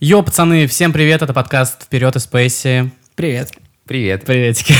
[0.00, 2.90] Йо, пацаны, всем привет, это подкаст «Вперед из Спейси».
[3.14, 3.52] Привет.
[3.86, 4.24] Привет.
[4.26, 4.74] Приветики.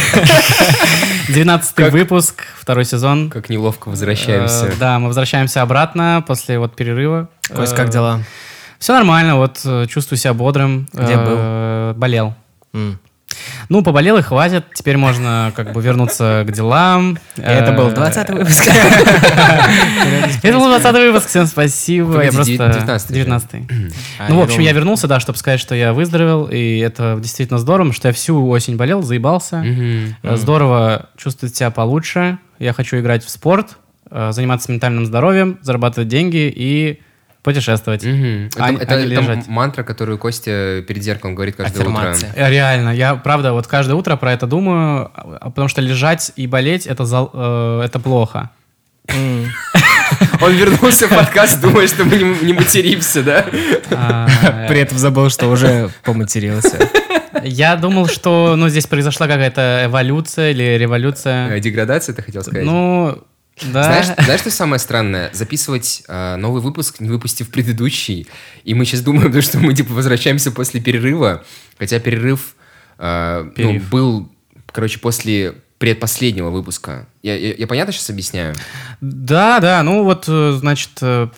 [1.28, 3.30] 12 Как- выпуск, второй сезон.
[3.30, 4.66] Как неловко возвращаемся.
[4.66, 7.28] Э, Да, мы возвращаемся обратно после вот перерыва.
[7.54, 8.20] Кость, как дела?
[8.78, 10.86] Все нормально, вот э, чувствую себя бодрым.
[10.92, 12.34] Где Э, Болел.
[13.68, 14.64] Ну, поболел и хватит.
[14.74, 17.18] Теперь можно как бы вернуться к делам.
[17.36, 18.68] Это был Э, 20 выпуск.
[20.42, 22.22] Это был 20 выпуск, всем спасибо.
[22.22, 22.80] Я Погоди, просто...
[22.80, 23.14] 19-й же.
[23.14, 23.50] 19
[24.18, 27.58] А, Ну, в общем, я вернулся, да, чтобы сказать, что я выздоровел, и это действительно
[27.58, 29.64] здорово, что я всю осень болел, заебался.
[30.22, 32.38] Э, Здорово чувствовать себя получше.
[32.58, 33.76] Я хочу играть в спорт,
[34.10, 37.00] э, заниматься ментальным здоровьем, зарабатывать деньги и
[37.46, 38.04] путешествовать.
[38.04, 38.50] Мгм.
[38.58, 39.46] А- Это, это- а не это лежать.
[39.48, 41.92] мантра, которую Костя перед зеркалом говорит каждое утро.
[41.92, 42.32] Аффирмация.
[42.36, 46.46] Э, Реально, я правда вот каждое утро про это думаю, а- потому что лежать и
[46.48, 48.50] болеть это, зал- э, это плохо.
[50.40, 53.44] Он вернулся в подкаст, думая, что мы не, материмся, да?
[53.90, 54.26] А,
[54.68, 56.78] При этом забыл, что уже поматерился.
[57.44, 61.50] Я думал, что ну, здесь произошла какая-то эволюция или революция.
[61.56, 62.64] Э, Деградация, ты хотел сказать?
[62.64, 63.18] Ну,
[63.62, 63.84] да.
[63.84, 65.30] Знаешь, знаешь, что самое странное?
[65.32, 68.26] Записывать э, новый выпуск, не выпустив предыдущий.
[68.64, 71.44] И мы сейчас думаем, то, что мы типа возвращаемся после перерыва.
[71.78, 72.54] Хотя перерыв
[72.98, 73.88] э, ну, Перерыв.
[73.88, 74.32] был,
[74.66, 77.06] короче, после предпоследнего выпуска.
[77.22, 78.54] Я, я, я понятно сейчас объясняю?
[79.00, 81.28] Да, да, ну вот, э, значит, э,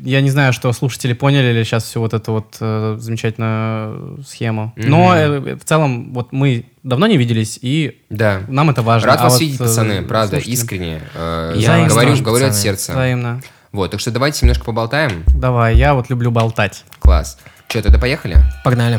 [0.00, 4.72] я не знаю, что слушатели поняли ли сейчас всю вот эту вот э, замечательную схему.
[4.76, 8.40] Но э, в целом, вот мы давно не виделись, и Да.
[8.48, 9.08] нам это важно.
[9.08, 11.00] Рад А вас вот, видеть, э, пацаны, правда, слушателям- искренне.
[11.14, 12.92] Э, Я говорю, тоже, говорю от сердца.
[12.92, 13.40] Взаимно.
[13.72, 15.22] Вот, так что давайте немножко поболтаем.
[15.28, 16.84] Давай, я вот люблю болтать.
[16.98, 17.38] Класс.
[17.68, 18.38] Че, тогда поехали?
[18.64, 18.98] Погнали.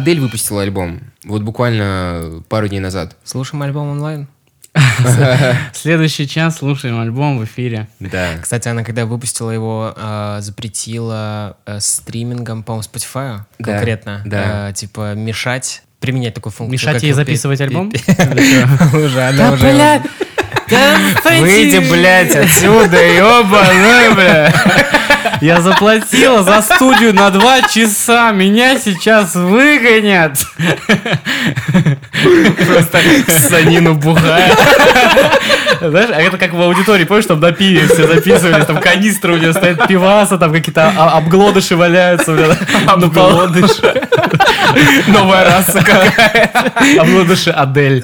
[0.00, 1.00] Адель выпустила альбом.
[1.24, 3.16] Вот буквально пару дней назад.
[3.22, 4.28] Слушаем альбом онлайн.
[5.74, 7.86] Следующий час слушаем альбом в эфире.
[7.98, 8.38] Да.
[8.40, 14.22] Кстати, она когда выпустила его, э, запретила э, стримингом, по-моему, Spotify Да, конкретно.
[14.24, 14.70] да.
[14.70, 16.72] э, Типа мешать, применять такую функцию.
[16.72, 17.88] Мешать ей записывать альбом?
[18.94, 20.02] Уже, она уже...
[21.40, 24.52] Выйди, блядь, отсюда, ёбаный, бля.
[25.40, 30.38] Я заплатила за студию на два часа, меня сейчас выгонят.
[32.66, 33.00] Просто
[33.48, 34.58] санину бухает.
[35.80, 39.36] Знаешь, а это как в аудитории, помнишь, там на пиве все записывались, там канистры у
[39.38, 42.32] нее стоят, пиваса, там какие-то а- обглодыши валяются.
[42.96, 43.48] на полу.
[45.08, 46.50] Новая раса какая.
[46.98, 48.02] Обглодыши Адель.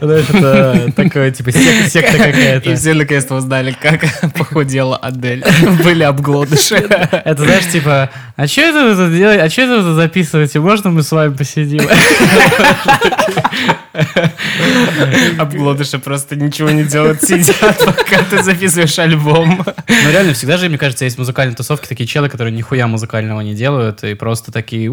[0.00, 2.74] Знаешь, это такое, типа, сек- секта И какая-то.
[2.76, 4.00] все наконец-то узнали, как
[4.34, 5.44] похудела Адель.
[5.84, 6.76] Были обглодыши.
[6.76, 9.42] Это, знаешь, типа, а что это вы тут делаете?
[9.42, 10.60] А что это вы тут записываете?
[10.60, 11.80] Можно мы с вами посидим?
[15.38, 19.64] Обглодыши просто ничего не делают, сидят, пока ты записываешь альбом.
[19.66, 23.54] Ну, реально, всегда же, мне кажется, есть музыкальные тусовки, такие челы, которые нихуя музыкального не
[23.54, 24.90] делают, и просто такие.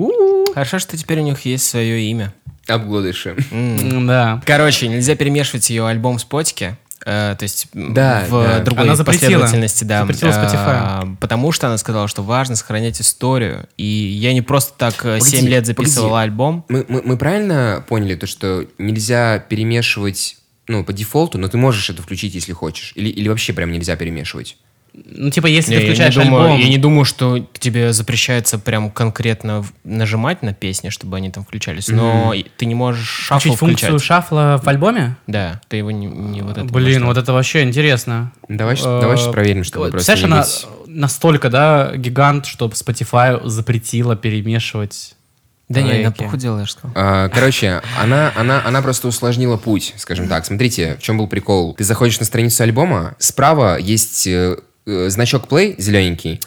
[0.53, 2.33] Хорошо, что теперь у них есть свое имя.
[2.67, 3.35] Обглодыши.
[3.51, 4.41] Да.
[4.45, 6.75] Короче, нельзя перемешивать ее альбом с потики.
[7.07, 8.59] Э, то есть Да, в да.
[8.59, 9.29] другой Она запретила.
[9.41, 10.01] последовательности, да.
[10.01, 10.33] Запретила Э,
[11.03, 11.17] Spotify.
[11.19, 13.67] потому что она сказала, что важно сохранять историю.
[13.77, 16.23] И я не просто так э, Погоди, 7 лет записывала погоди.
[16.23, 16.65] альбом.
[16.69, 20.37] Мы, мы, мы правильно поняли то, что нельзя перемешивать,
[20.67, 22.91] ну, по дефолту, но ты можешь это включить, если хочешь?
[22.95, 24.57] Или, или вообще прям нельзя перемешивать?
[25.05, 26.59] Ну, типа, если Не, ты включаешь я, не думаю, альбом...
[26.59, 31.87] я не думаю, что тебе запрещается прям конкретно нажимать на песни, чтобы они там включались,
[31.87, 34.07] но и ты не можешь шафл Включить функцию включать.
[34.07, 35.15] шафла в альбоме?
[35.27, 38.31] Да, ты его не, не вот это Блин, вот это вообще интересно.
[38.49, 44.15] Давай, Э, давай сейчас проверим, чтобы просто Представляешь, она настолько, да, гигант, чтобы Spotify запретила
[44.15, 45.15] перемешивать
[45.69, 46.23] Да не, она треки.
[46.23, 46.91] похудела, я же сказал.
[46.95, 50.45] А, Короче, она, она, она просто усложнила путь, скажем так.
[50.45, 51.75] Смотрите, в чем был прикол.
[51.75, 54.57] Ты заходишь на страницу альбома, справа есть э, э,
[54.87, 56.39] значок play зелененький,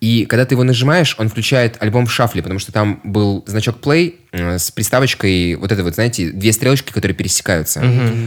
[0.00, 3.78] и когда ты его нажимаешь, он включает альбом в шафле, потому что там был значок
[3.80, 7.82] play э, с приставочкой, вот это вот, знаете, две стрелочки, которые пересекаются.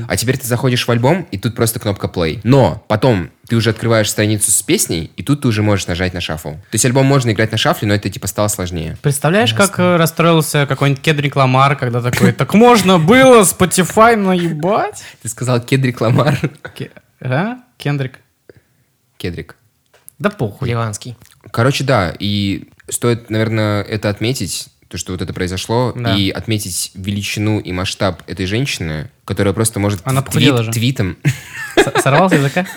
[0.07, 2.41] А теперь ты заходишь в альбом, и тут просто кнопка play.
[2.43, 6.21] Но потом ты уже открываешь страницу с песней, и тут ты уже можешь нажать на
[6.21, 6.51] шафл.
[6.51, 8.97] То есть альбом можно играть на шафле, но это типа стало сложнее.
[9.01, 15.03] Представляешь, как э, расстроился какой-нибудь Кедрик Ламар, когда такой, так можно было Spotify наебать?
[15.21, 16.37] Ты сказал Кедрик Ламар.
[17.21, 17.57] А?
[17.77, 18.19] Кендрик?
[19.17, 19.55] Кедрик.
[20.21, 20.69] Да похуй.
[20.69, 21.17] Ливанский.
[21.51, 26.15] Короче, да, и стоит, наверное, это отметить, то, что вот это произошло, Да.
[26.15, 30.71] и отметить величину и масштаб этой женщины, которая просто может Она твит- же.
[30.71, 31.17] твитом...
[31.75, 32.67] С- Сорвал с языка?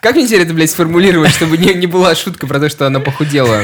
[0.00, 2.98] Как мне теперь это, блядь, сформулировать, чтобы не, не была шутка про то, что она
[3.00, 3.62] похудела?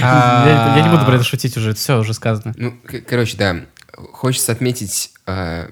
[0.00, 2.54] Я не буду про это шутить уже, все уже сказано.
[2.56, 3.56] Ну, короче, да.
[4.12, 5.68] Хочется отметить э,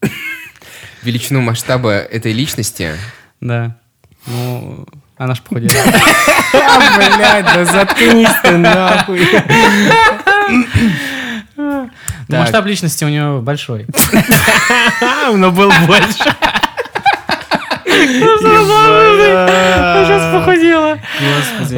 [1.02, 2.94] величину масштаба этой личности.
[3.40, 3.76] Да.
[4.26, 5.72] Ну, она ж похудела.
[6.96, 9.28] Блядь, да заткнись ты нахуй.
[12.26, 13.86] Ну, Масштаб личности у нее большой.
[15.34, 16.24] Но был больше.
[20.04, 20.98] Сейчас похудела.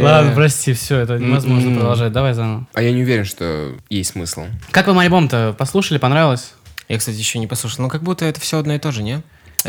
[0.02, 2.12] Ладно, прости, все, это невозможно продолжать.
[2.12, 2.66] Давай заново.
[2.74, 4.46] А я не уверен, что есть смысл.
[4.70, 5.54] Как вам альбом-то?
[5.58, 6.54] Послушали, понравилось?
[6.88, 7.82] Я, кстати, еще не послушал.
[7.82, 9.22] Ну, как будто это все одно и то же, не?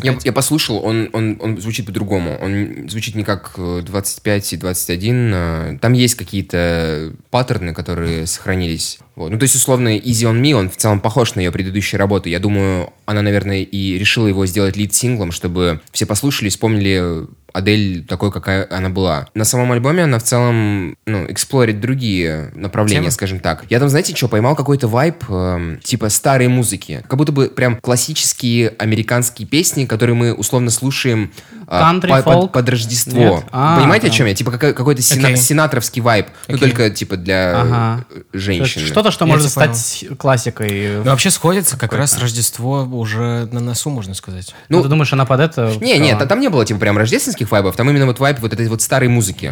[0.04, 0.26] Я, Опять?
[0.26, 2.38] я послушал, он, он, он звучит по-другому.
[2.42, 5.32] Он звучит не как э, 25 и 21.
[5.34, 9.00] а, Там есть какие-то паттерны, которые сохранились.
[9.16, 9.32] Вот.
[9.32, 12.30] Ну, то есть, условно, Easy on Me, он в целом похож на ее предыдущие работы.
[12.30, 17.26] Я думаю, она, наверное, и решила его сделать лид-синглом, чтобы все послушали вспомнили
[17.58, 19.28] Адель такой, какая она была.
[19.34, 23.12] На самом альбоме она в целом, ну, эксплорит другие направления, Темы?
[23.12, 23.64] скажем так.
[23.70, 27.04] Я там, знаете, что, поймал какой-то вайб, эм, типа старой музыки.
[27.08, 31.32] Как будто бы прям классические американские песни, которые мы условно слушаем
[31.68, 33.20] а, Country, по- под, под Рождество.
[33.20, 33.44] Нет?
[33.52, 34.16] А, Понимаете, о да.
[34.16, 34.34] чем я?
[34.36, 35.38] Типа какой- какой-то сина- Окей.
[35.38, 36.28] синатровский вайб.
[36.48, 36.70] Ну, Окей.
[36.70, 38.06] только типа для Ага.
[38.10, 38.82] э, То женщин.
[38.86, 40.98] Что-то, что Я может тебя стать классикой.
[40.98, 44.54] Ну, вообще сходится, как раз Рождество уже на носу, можно сказать.
[44.70, 45.74] Ну, Ну, ты думаешь, она под это...
[45.82, 46.20] Не, не, писала?
[46.20, 48.82] та- там не было типа прям рождественских вайбов, там именно вот вайб вот этой вот
[48.82, 49.52] старой музыки.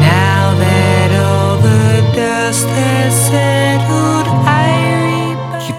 [0.00, 3.49] Now that all the dust has settled.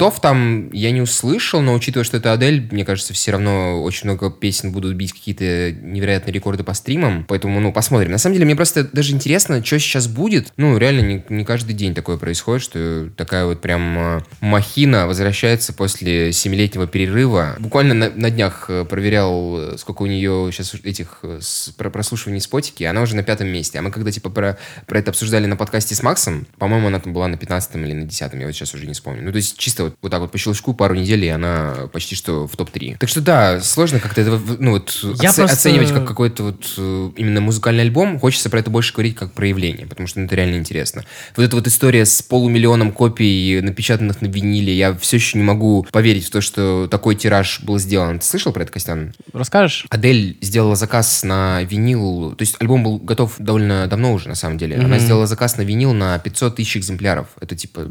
[0.02, 4.06] Хитов там я не услышал, но учитывая, что это Адель, мне кажется, все равно очень
[4.06, 7.24] много песен будут бить какие-то невероятные рекорды по стримам.
[7.28, 8.10] Поэтому, ну, посмотрим.
[8.10, 10.54] На самом деле, мне просто даже интересно, что сейчас будет.
[10.58, 15.72] Ну, реально, не, не каждый день такое происходит, что такая вот прям э, махина возвращается
[15.72, 17.56] после семилетнего перерыва.
[17.60, 22.42] Буквально на, на днях э, проверял, э, сколько у нее сейчас этих с- про- прослушиваний
[22.42, 22.84] спотики.
[22.86, 23.78] Она уже на пятом месте.
[23.78, 24.58] А мы когда, типа, про,
[24.88, 28.06] про это обсуждали на подкасте с Максом, по-моему, она там была на 15 или на
[28.06, 29.22] 10 я вот сейчас уже не вспомню.
[29.24, 32.16] Ну, то есть чисто вот, вот так вот по щелчку пару недель, и она почти
[32.16, 32.98] что в топ-3.
[33.00, 37.10] Так что да, сложно как-то это, ну, вот, оце- просто- оценивать как какой-то вот э,
[37.18, 38.20] именно музыкальный альбом.
[38.20, 41.04] Хочется про это больше говорить как проявление, потому что ну, это реально интересно.
[41.36, 45.86] Вот эта вот история с полумиллионом копий, напечатанных на виниле, я все еще не могу
[45.92, 48.20] поверить в то, что такой тираж был сделан.
[48.20, 49.14] Ты слышал про это, Костян?
[49.34, 49.86] Расскажешь?
[49.90, 54.58] Адель сделала заказ на винил, то есть альбом был готов довольно давно уже, на самом
[54.58, 54.78] деле.
[54.78, 57.28] Она сделала заказ на винил на 500 тысяч экземпляров.
[57.40, 57.90] Это типа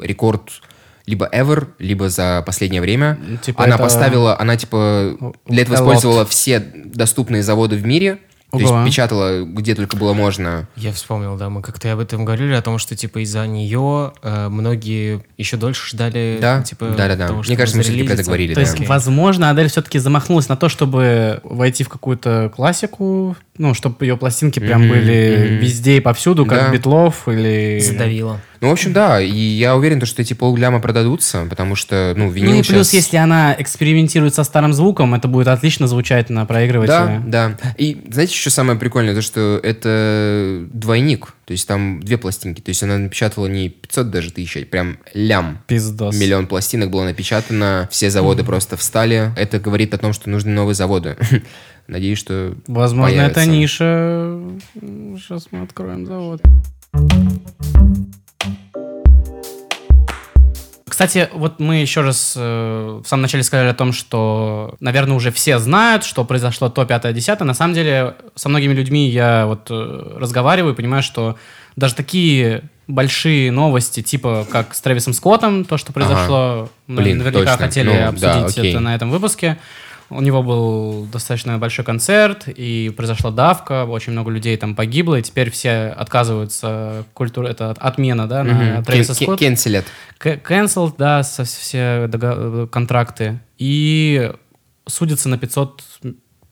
[0.00, 0.50] рекорд
[1.06, 3.18] либо ever, либо за последнее время.
[3.26, 5.16] Ну, типа она это- поставила, она типа
[5.46, 8.18] для этого использовала все доступные заводы в мире.
[8.52, 8.86] То есть Ого.
[8.86, 10.68] печатала где только было можно.
[10.76, 14.48] Я вспомнил, да, мы как-то об этом говорили, о том, что, типа, из-за нее э,
[14.48, 17.26] многие еще дольше ждали, Да, типа, да-да-да.
[17.26, 18.54] того, Мне кажется, мы все-таки про это говорили.
[18.54, 18.70] То да.
[18.70, 24.16] есть, возможно, Адель все-таки замахнулась на то, чтобы войти в какую-то классику, ну, чтобы ее
[24.16, 25.56] пластинки прям Мгм, были мгм.
[25.58, 26.70] везде и повсюду, как Да.
[26.72, 27.80] Битлов или...
[27.80, 28.40] Задавила.
[28.60, 29.20] Ну, в общем, да.
[29.20, 32.92] И я уверен, то, что эти полгляма продадутся, потому что, ну, винил Ну и плюс,
[32.92, 37.22] если она экспериментирует со старым звуком, это будет отлично звучать на Да, проигрывателе.
[37.26, 37.56] да.
[37.76, 39.14] И знаете, что самое прикольное?
[39.14, 41.34] То, что это двойник.
[41.44, 42.60] То есть там две пластинки.
[42.60, 45.58] То есть она напечатала не 500 даже тысяч, а прям лям.
[45.68, 46.16] Пиздос.
[46.18, 49.30] Миллион пластинок было напечатано, все заводы просто встали.
[49.36, 51.16] Это говорит о том, что нужны новые заводы.
[51.86, 53.40] Надеюсь, что Возможно, появится.
[53.42, 54.40] это ниша.
[55.18, 56.42] Сейчас мы откроем завод.
[60.96, 65.30] Кстати, вот мы еще раз э, в самом начале сказали о том, что, наверное, уже
[65.30, 67.44] все знают, что произошло то 5-10.
[67.44, 71.36] На самом деле, со многими людьми я вот э, разговариваю и понимаю, что
[71.76, 77.50] даже такие большие новости, типа как с Трэвисом Скоттом, то, что произошло, мы Блин, наверняка
[77.50, 77.66] точно.
[77.66, 78.70] хотели Ну, да, обсудить окей.
[78.70, 79.58] это на этом выпуске.
[80.08, 85.22] У него был достаточно большой концерт, и произошла давка, очень много людей там погибло, и
[85.22, 88.82] теперь все отказываются, культура, это от- отмена, да, на.
[88.84, 89.44] Трэвиса Скотта.
[89.44, 89.84] Кенселят.
[90.18, 93.40] К- Cancelled, да, со- все дога- контракты.
[93.58, 94.32] И
[94.86, 95.82] судится на 500...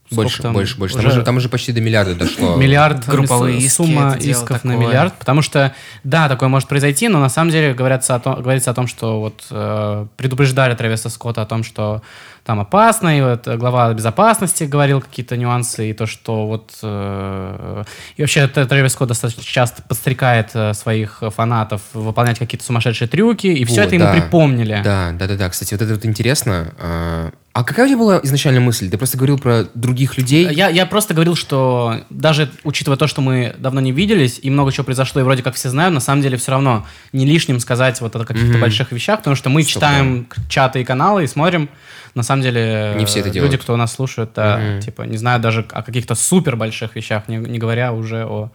[0.06, 0.52] сколько Больше, там?
[0.52, 0.96] больше, больше.
[0.96, 2.56] Там Уже уже, там уже почти до миллиарда дошло.
[2.56, 4.86] Миллиард Групповые иски, сумма это исков на такое.
[4.86, 8.70] миллиард, потому что да, такое может произойти, но на самом деле говорится о том, говорится
[8.70, 12.02] о том, что вот э, предупреждали Трэвиса Скотта о том, что
[12.44, 17.84] там опасно, и вот глава безопасности говорил какие-то нюансы, и то, что вот э,
[18.16, 23.64] и вообще Трэвис Скотт достаточно часто подстрекает э, своих фанатов выполнять какие-то сумасшедшие трюки, и
[23.64, 24.12] все Вот, это ему да.
[24.12, 24.80] припомнили.
[24.84, 25.48] Да, да, да, да.
[25.48, 27.32] Кстати, вот это вот интересно.
[27.54, 28.90] А, А какая у тебя была изначальная мысль?
[28.90, 30.46] Ты просто говорил про других людей?
[30.52, 34.72] Я, я просто говорил, что даже учитывая то, что мы давно не виделись, и много
[34.72, 38.00] чего произошло, и вроде как все знают, на самом деле все равно не лишним сказать
[38.00, 38.60] вот о каких-то Мгм.
[38.60, 41.68] больших вещах, потому что мы Стоп, читаем к- чаты и каналы и смотрим.
[42.14, 43.52] На самом деле Не все это э, делают.
[43.52, 44.80] люди, кто нас слушает, да, Мгм.
[44.80, 48.50] типа не знают даже о каких-то супер больших вещах, не, не говоря уже о,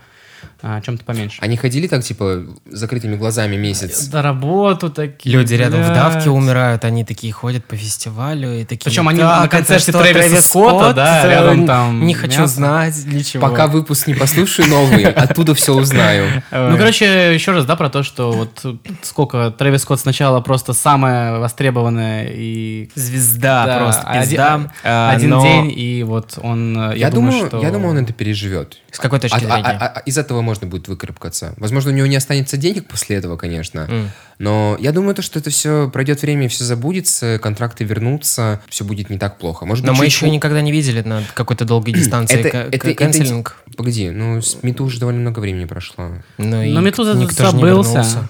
[0.61, 1.37] а, чем-то поменьше.
[1.41, 3.99] Они ходили так, типа, закрытыми глазами месяц?
[4.01, 5.35] За работу такие.
[5.35, 5.95] Люди рядом в блядь.
[5.97, 8.83] давке умирают, они такие ходят по фестивалю и такие.
[8.85, 10.95] Причем они «Так, на концерте Трэвиса Трэвис Скотта, Скотт?
[10.95, 12.53] да, Э, рядом там Не хочу мясо».
[12.55, 13.47] знать для чего.
[13.47, 16.43] Пока выпуск не послушаю новый, оттуда все узнаю.
[16.51, 18.65] Ну, короче, еще раз, да, про то, что вот
[19.01, 24.71] сколько Трэвис Скотт сначала просто самая востребованная и Звезда, Да, просто один- пизда.
[24.83, 27.61] а, один но день, и вот он, я, думаю, что...
[27.61, 28.77] я думаю, он это переживет.
[28.91, 29.77] С какой точки А- а- зрения?
[29.79, 31.53] а- а из этого можно будет выкарабкаться.
[31.57, 33.87] Возможно, у него не останется денег после этого, конечно.
[33.89, 34.11] М.
[34.37, 39.09] Но я думаю, то, что это все пройдет время, все забудется, контракты вернутся, все будет
[39.09, 39.65] не так плохо.
[39.65, 42.77] Может Но мы еще ху- никогда не видели на какой-то долгой дистанции Это- к- это-
[42.77, 43.57] к- это канцелинг.
[43.75, 46.11] Погоди, ну с Мету уже довольно много времени прошло.
[46.37, 47.89] Ну, и Но же не забылся.
[47.91, 48.29] вернулся.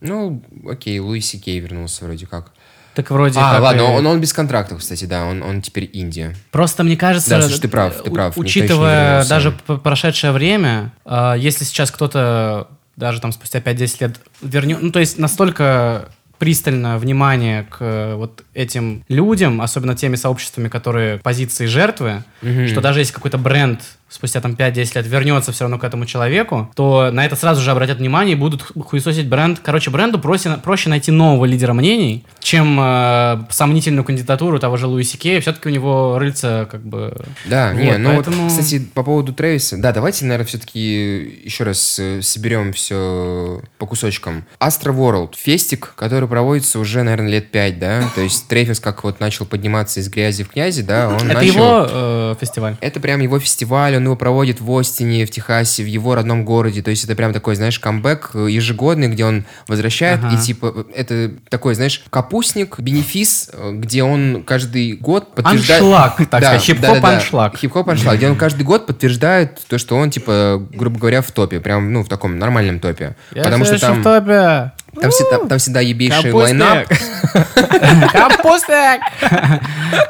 [0.00, 2.52] Ну, окей, Луиси Кей вернулся вроде как.
[2.96, 6.34] Так вроде а, ладно, и- он, он без контрактов, кстати, да, он, он теперь Индия.
[6.50, 7.28] Просто мне кажется...
[7.28, 13.20] Да, слушай, ты прав, ты прав, Учитывая даже прошедшее время, э, если сейчас кто-то даже
[13.20, 14.78] там спустя 5-10 лет вернет...
[14.80, 21.66] Ну, то есть настолько пристально внимание к вот этим людям, особенно теми сообществами, которые позиции
[21.66, 22.68] жертвы, Мгм.
[22.68, 26.70] что даже если какой-то бренд спустя там 5-10 лет вернется все равно к этому человеку,
[26.76, 29.58] то на это сразу же обратят внимание и будут ху- хуесосить бренд.
[29.62, 35.16] Короче, бренду проще, проще найти нового лидера мнений, чем э, сомнительную кандидатуру того же Луиси
[35.16, 35.40] Кея.
[35.40, 37.16] Все-таки у него рыльца как бы...
[37.46, 41.64] Да, Вот, не, ну поэтому- вот, кстати, по поводу Трэвиса, да, давайте, наверное, все-таки еще
[41.64, 44.44] раз э, соберем все по кусочкам.
[44.60, 49.20] Astra World, фестик, который проводится уже, наверное, лет пять, да, то есть Трэвис как вот
[49.20, 51.42] начал подниматься из грязи в князи, да, он Это начал...
[51.54, 52.76] его э, фестиваль.
[52.80, 56.82] Это прям его фестиваль, он его проводит в Остине, в Техасе, в его родном городе.
[56.82, 60.20] То есть это прям такой, знаешь, камбэк э, ежегодный, где он возвращает.
[60.22, 60.34] Ага.
[60.34, 65.82] И типа это такой, знаешь, капустник, бенефис, э, где он каждый год подтверждает...
[65.82, 67.14] Аншлаг, так Да, сказать, хип-хоп да-да-да.
[67.16, 67.56] аншлаг.
[67.56, 71.60] Хип-хоп аншлаг, где он каждый год подтверждает то, что он, типа, грубо говоря, в топе.
[71.60, 73.16] Прям, ну, в таком нормальном топе.
[73.30, 74.00] Потому что там...
[74.00, 74.72] в топе.
[75.00, 76.88] Там всегда, там всегда ебейший лайнап.
[78.12, 79.00] Капустик!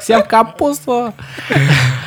[0.01, 1.13] Всем капусту!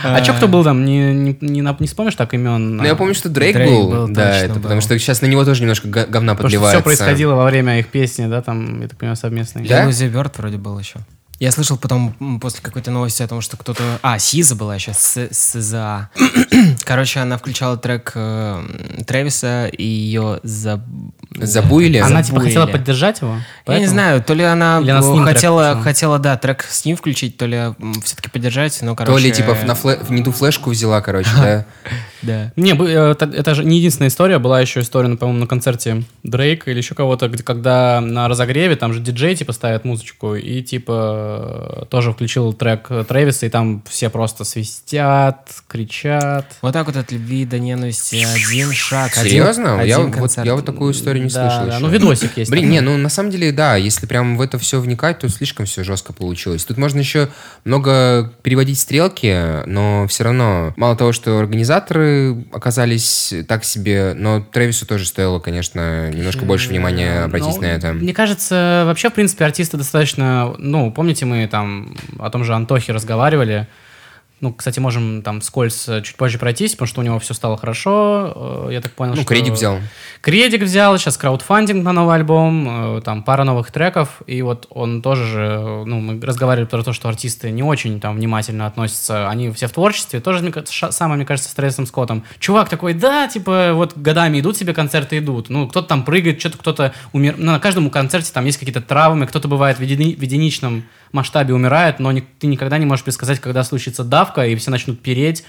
[0.02, 0.84] А чё кто был там?
[0.84, 2.76] Не, не, не, нап- не вспомнишь так имен?
[2.78, 3.90] Ну, я помню, что Дрейк, Дрейк был.
[3.90, 4.62] был, да, это был.
[4.62, 6.78] потому что сейчас на него тоже немножко говна Потому что подливается.
[6.78, 9.66] все происходило во время их песни, да, там, я так понимаю, совместной.
[9.68, 9.84] Да?
[9.86, 11.00] Лузи Бёрд вроде был еще.
[11.40, 13.98] Я слышал потом после какой-то новости о том, что кто-то...
[14.02, 16.10] А, Сиза была еще, С- СЗА.
[16.84, 18.62] Короче, она включала трек э,
[19.06, 20.84] Трэвиса и ее за...
[21.34, 21.96] Забуили?
[21.96, 23.30] Она типа хотела поддержать его?
[23.32, 23.88] Я не поэтому?
[23.90, 26.98] знаю, то ли она, Или она с ним трек хотела, хотела, да, трек с ним
[26.98, 29.12] включить, то ли все-таки поддержать, но, короче...
[29.18, 31.64] То ли, типа, на в не ту флешку взяла, короче, да.
[32.22, 32.52] Да.
[32.56, 34.38] Не, это, это же не единственная история.
[34.38, 38.76] Была еще история, ну, по-моему, на концерте Дрейка или еще кого-то, где, когда на разогреве
[38.76, 44.10] там же диджей, типа, ставит музычку, и, типа, тоже включил трек Трэвиса, и там все
[44.10, 46.46] просто свистят, кричат.
[46.62, 49.12] Вот так вот от любви до ненависти один шаг.
[49.16, 49.82] один- Серьезно?
[49.84, 51.84] я, один вот, я вот такую историю не Да, слышал да, еще.
[51.86, 52.50] ну, видосик есть.
[52.50, 52.70] Блин, там.
[52.72, 55.84] не, ну на самом деле, да, если прям в это все вникать, то слишком все
[55.84, 56.64] жестко получилось.
[56.64, 57.28] Тут можно еще
[57.64, 62.09] много переводить стрелки, но все равно, мало того, что организаторы
[62.52, 67.92] оказались так себе, но Трэвису тоже стоило, конечно, немножко больше внимания обратить Ну, на это.
[67.92, 70.54] Мне кажется, вообще, в принципе, артисты достаточно...
[70.58, 73.66] Ну, помните, мы там о том же Антохе разговаривали.
[74.40, 77.56] Ну, кстати, можем там скользь э, чуть позже пройтись, потому что у него все стало
[77.58, 78.66] хорошо.
[78.68, 79.26] Э, Я так понял, Ну, что...
[79.26, 79.78] кредит взял.
[80.22, 85.02] Кредик взял, сейчас краудфандинг на новый альбом, э, там пара новых треков, и вот он
[85.02, 89.50] тоже же, ну, мы разговаривали про то, что артисты не очень там внимательно относятся, они
[89.52, 92.24] все в творчестве, тоже, мне самое, мне кажется, с Трэвисом Скоттом.
[92.38, 96.58] Чувак такой, да, типа, вот годами идут себе концерты, идут, ну, кто-то там прыгает, что-то
[96.58, 97.34] кто-то умер...
[97.36, 101.54] Ну, на каждом концерте там есть какие-то травмы, кто-то бывает в, едини- в единичном масштабе
[101.54, 105.44] умирает, но ни- ты никогда не можешь предсказать, когда случится давка, и все начнут переть,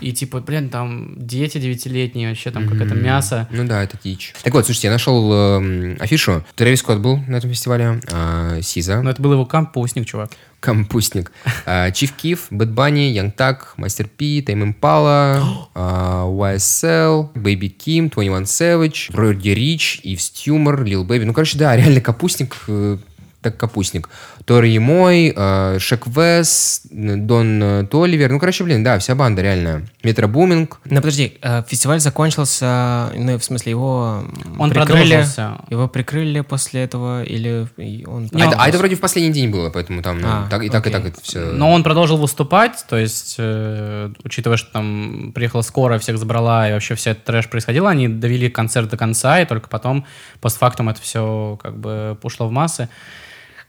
[0.00, 3.46] и типа, блин, там дети девятилетние, вообще там какое-то мясо.
[3.52, 4.34] Ну да, это дичь.
[4.42, 6.44] Так вот, слушайте, я нашел эм, афишу.
[6.56, 8.00] Travis Scott был на этом фестивале.
[8.10, 9.00] а, SZA.
[9.02, 10.30] Но это был его капустник, чувак.
[10.58, 11.30] Капустник.
[11.64, 18.08] А, Chief Keef, Bad Bunny, Young Thug, Master P, Tame Impala, а, YSL, Baby Keem,
[18.08, 21.22] 21 Savage, Roddy Ricch, Yves Tumor, Lil Baby.
[21.24, 22.56] Ну, короче, да, реально капустник.
[22.66, 22.98] э,
[23.44, 24.08] так капустник.
[24.46, 28.32] Тори Мой, э, Шек Вес, Дон э, Толивер.
[28.32, 29.86] Ну, короче, блин, да, вся банда реально.
[30.02, 30.80] Метро Буминг.
[30.84, 34.24] Ну, подожди, э, фестиваль закончился, ну, в смысле, его
[34.58, 35.52] Он прикрыли, продолжился.
[35.70, 37.68] Его прикрыли после этого, или
[38.06, 38.28] он...
[38.32, 40.70] А, это, а это вроде в последний день было, поэтому там ну, А, так, и
[40.70, 41.52] так, и так это все...
[41.52, 46.72] Но он продолжил выступать, то есть, э, учитывая, что там приехала скорая, всех забрала, и
[46.72, 50.06] вообще вся эта трэш происходила, они довели концерт до конца, и только потом,
[50.40, 52.88] постфактум, это все как бы ушло в массы.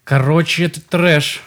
[0.06, 1.42] Короче, это трэш.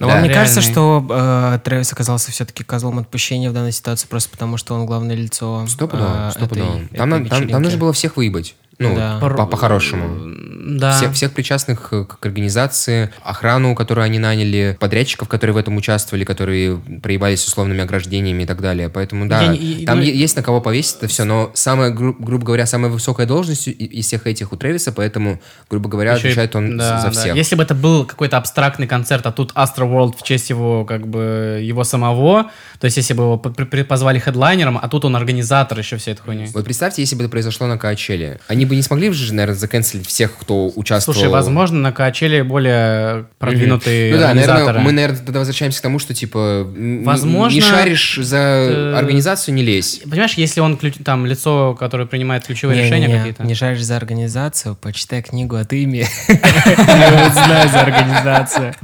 [0.00, 0.14] Но Да.
[0.14, 0.72] вам не кажется, Реальный.
[0.72, 5.14] что э, Трэвис оказался все-таки козлом отпущения в данной ситуации просто потому, что он главное
[5.14, 6.76] лицо Стопудово, э, стопудово.
[6.78, 8.54] этой- Там, этой там, там нужно было всех выебать.
[8.78, 9.18] Ну, Да.
[9.20, 10.34] по- по-хорошему.
[10.66, 10.92] Да.
[10.92, 16.24] Всех, всех причастных э, к организации, охрану, которую они наняли, подрядчиков, которые в этом участвовали,
[16.24, 18.88] которые проебались условными ограждениями и так далее.
[18.88, 22.16] Поэтому, да, Я и- там ну- есть на кого повесить это все, но самая, гру-
[22.18, 25.40] грубо говоря, самая высокая должность и- из всех этих у Трэвиса, поэтому,
[25.70, 27.10] грубо говоря, Еще и- отвечает он да, за да.
[27.12, 27.36] всех.
[27.36, 31.06] Если бы это был какой-то абстрактный концерт, а тут Astro World в честь его, как
[31.06, 32.50] бы, его самого,
[32.80, 36.46] то есть если бы его позвали хедлайнером, а тут он организатор еще всей этой хуйни.
[36.54, 38.40] Вот представьте, если бы это произошло на Каачеле.
[38.48, 41.14] Они бы не смогли же, наверное, заканцелить всех, кто участвовал.
[41.14, 44.58] Слушай, возможно, на Качеле более продвинутые Ну да, организаторы.
[44.64, 46.66] наверное, мы, наверное, тогда возвращаемся к тому, что, типа,
[47.04, 50.00] Возможно, не шаришь за э, организацию, не лезь.
[50.08, 53.44] Понимаешь, если он ключ- там лицо, которое принимает ключевые Не, решения не, не, какие-то.
[53.44, 55.72] Не жаришь за организацию, почитай книгу от
[56.28, 58.74] вот знаю за организацию.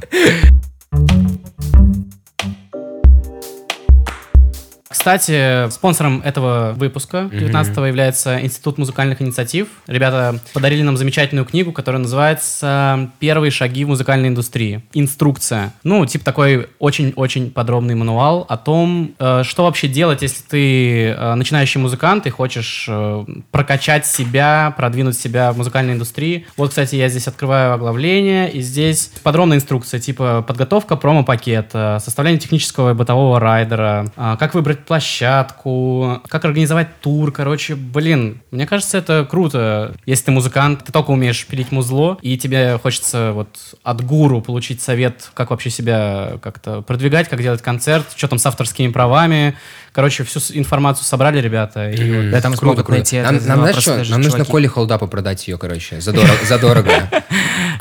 [5.01, 9.69] Кстати, спонсором этого выпуска 19 является Институт музыкальных инициатив.
[9.87, 14.85] Ребята подарили нам замечательную книгу, которая называется «Первые шаги в музыкальной индустрии.
[14.93, 15.73] Инструкция».
[15.85, 21.35] Ну, типа такой очень-очень подробный мануал о том, э, что вообще делать, если ты э,
[21.35, 26.45] начинающий музыкант и хочешь э, прокачать себя, продвинуть себя в музыкальной индустрии.
[26.59, 32.91] Вот, кстати, я здесь открываю оглавление, и здесь подробная инструкция, типа подготовка промо-пакета, составление технического
[32.91, 39.25] и бытового райдера, а, как выбрать площадку, как организовать тур, короче, блин, мне кажется, это
[39.29, 39.95] круто.
[40.05, 43.49] Если ты музыкант, ты только умеешь пилить музло, и тебе хочется вот
[43.85, 48.47] от гуру получить совет, как вообще себя как-то продвигать, как делать концерт, что там с
[48.47, 49.57] авторскими правами.
[49.93, 51.91] Короче, всю информацию собрали ребята.
[51.91, 52.93] И вот Да, там Круто, смогут круто.
[52.93, 54.05] найти Нам, это, нам знаешь что?
[54.11, 56.45] Нам нужно Коле Холдапу продать ее, короче, задорого.
[56.49, 56.91] задорого.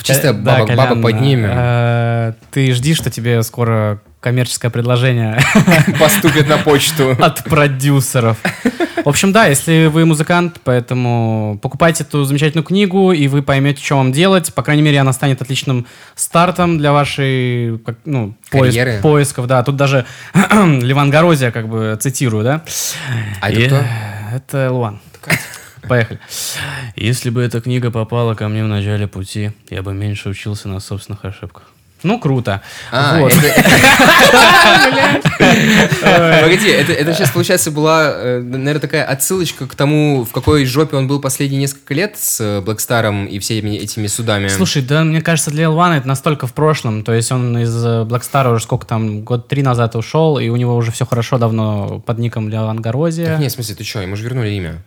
[0.03, 1.49] Чисто Да, баба, баба Колян, поднимем.
[1.51, 5.39] э, Ты жди, что тебе скоро коммерческое предложение
[5.99, 7.11] Поступит на почту.
[7.21, 8.37] от продюсеров.
[9.05, 13.95] В общем, да, если вы музыкант, поэтому покупайте эту замечательную книгу, и вы поймете, что
[13.95, 14.53] вам делать.
[14.53, 18.99] По крайней мере, она станет отличным стартом для вашей как, ну, поиск- Карьеры.
[19.01, 19.47] поисков.
[19.47, 22.61] Да, тут даже Ливан Горозия, как бы цитирую, да?
[23.41, 23.77] А это И- кто?
[24.35, 24.99] Это Луан.
[25.89, 26.19] Поехали.
[26.95, 30.79] Если бы эта книга попала ко мне в начале пути, я бы меньше учился на
[30.79, 31.63] собственных ошибках.
[32.03, 32.61] Ну, круто.
[32.91, 33.19] А,
[36.41, 41.09] Погоди, это, сейчас, получается, была, э, наверное, такая отсылочка к тому, в какой жопе он
[41.09, 44.47] был последние несколько лет с Блэкстаром и всеми этими судами.
[44.47, 47.03] Слушай, да, мне кажется, для Элвана это настолько в прошлом.
[47.03, 50.55] То есть он из э, Blackstar уже сколько там, год три назад ушел, и у
[50.55, 53.25] него уже все хорошо давно под ником Леон Горозия.
[53.25, 54.81] Так нет, в смысле, ты что, ему же вернули имя.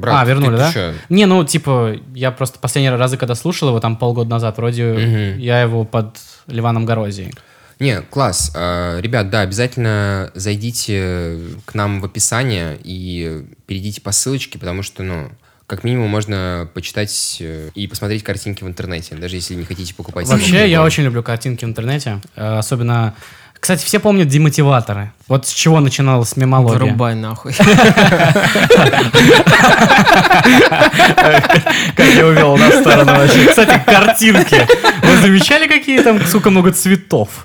[0.00, 0.72] Брат, а, вернули, да?
[0.72, 0.92] чё?
[1.08, 5.38] Не, ну, типа, я просто последние разы, когда слушал его, там полгода назад, вроде Мгм.
[5.38, 7.32] я его под Ливаном Горозией.
[7.80, 8.52] Не, класс.
[8.56, 15.02] А, Ребят, да, обязательно зайдите к нам в описание и перейдите по ссылочке, потому что,
[15.02, 15.30] ну,
[15.66, 20.26] как минимум можно почитать э, и посмотреть картинки в интернете, даже если не хотите покупать.
[20.26, 22.20] Вообще, я очень люблю картинки в интернете.
[22.36, 23.14] э, Особенно...
[23.60, 25.12] Кстати, все помнят демотиваторы.
[25.26, 26.78] Вот с чего начиналась мемология.
[26.78, 27.52] Вырубай нахуй.
[31.94, 33.46] Как я увел на сторону вообще.
[33.48, 34.66] Кстати, картинки.
[35.02, 37.44] Вы замечали, какие там, сука, много цветов?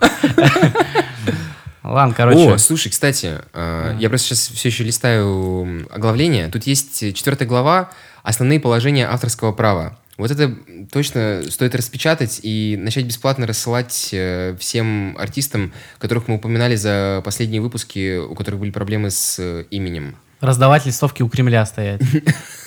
[1.83, 2.53] Ладно, короче.
[2.53, 6.47] О, слушай, кстати, э, я просто сейчас все еще листаю оглавление.
[6.47, 7.89] Тут есть четвертая глава
[8.23, 9.97] «Основные положения авторского права».
[10.17, 10.55] Вот это
[10.91, 17.61] точно стоит распечатать и начать бесплатно рассылать э, всем артистам, которых мы упоминали за последние
[17.61, 20.15] выпуски, у которых были проблемы с э, именем.
[20.39, 22.01] Раздавать листовки у Кремля стоять.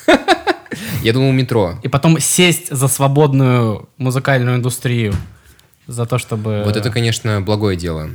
[1.03, 1.79] Я думал, метро.
[1.83, 5.13] И потом сесть за свободную музыкальную индустрию.
[5.85, 6.63] За то, чтобы...
[6.65, 8.09] Вот это, конечно, благое дело.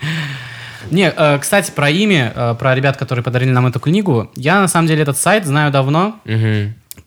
[0.92, 4.30] Не, э, кстати, про имя, про ребят, которые подарили нам эту книгу.
[4.36, 6.20] Я, на самом деле, этот сайт знаю давно.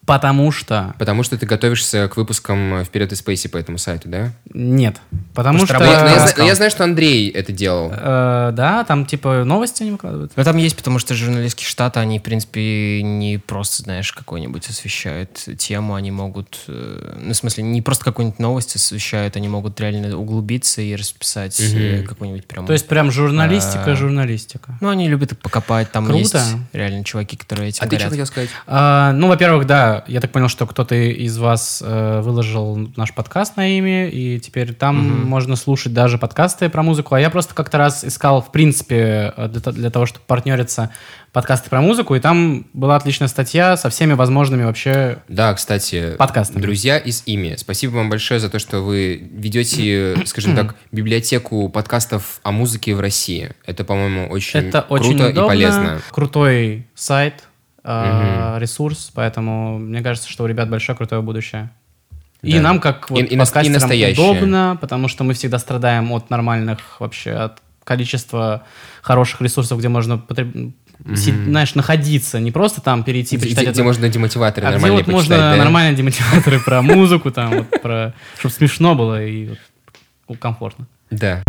[0.08, 0.96] Потому что...
[0.98, 4.32] Потому что ты готовишься к выпускам «Вперед из Спейси» по этому сайту, да?
[4.54, 4.96] Нет.
[5.36, 5.84] Потому Может, что...
[5.84, 7.92] Но я, но я Э, но я знаю, что Андрей это делал.
[7.94, 10.32] э, да, там типа новости они выкладывают.
[10.36, 15.46] Ну, там есть, потому что журналистские штаты, они, в принципе, не просто, знаешь, какой-нибудь освещают
[15.58, 20.18] тему, они могут, э, ну, в смысле, не просто какую-нибудь новость освещают, они могут реально
[20.18, 22.66] углубиться и расписать э, какую-нибудь прям...
[22.66, 23.96] То есть прям журналистика, А.
[23.96, 24.78] журналистика.
[24.80, 26.20] Ну, они любят покопать, там Круто.
[26.20, 26.36] есть
[26.72, 28.10] реально чуваки, которые этим А ты что горят.
[28.12, 28.50] хотел сказать?
[28.68, 33.58] А, ну, во-первых, да, я так понял, что кто-то из вас э, выложил наш подкаст
[33.58, 37.16] на имя, и теперь там можно слушать даже подкасты про музыку.
[37.16, 40.92] А я просто как-то раз искал, в принципе, э, для, для того, чтобы партнериться,
[41.32, 45.20] подкасты про музыку, и там была отличная статья со всеми возможными вообще...
[45.28, 46.62] Да, кстати, Подкастами.
[46.62, 47.56] друзья из ими.
[47.58, 53.00] Спасибо вам большое за то, что вы ведете, скажем так, библиотеку подкастов о музыке в
[53.00, 53.52] России.
[53.66, 56.02] Это, по-моему, очень Это круто очень удобно, и полезно.
[56.12, 57.44] крутой сайт,
[57.88, 61.72] э, ресурс, поэтому мне кажется, что у ребят большое крутое будущее.
[62.44, 62.62] И Да.
[62.62, 64.30] нам, как вот, И- и и подкастерам, настоящее.
[64.30, 68.64] удобно, потому что мы всегда страдаем от нормальных вообще, от количества
[69.02, 70.74] хороших ресурсов, где можно, потреб-
[71.16, 74.76] си- знаешь, находиться, не просто там перейти, Где, почитать где это- можно демотиваторы а где
[74.80, 75.56] нормальные вот можно да?
[75.56, 79.50] нормально демотиваторы про музыку, там, вот, про, чтобы смешно было и
[80.28, 80.86] вот комфортно.
[81.10, 81.44] Да.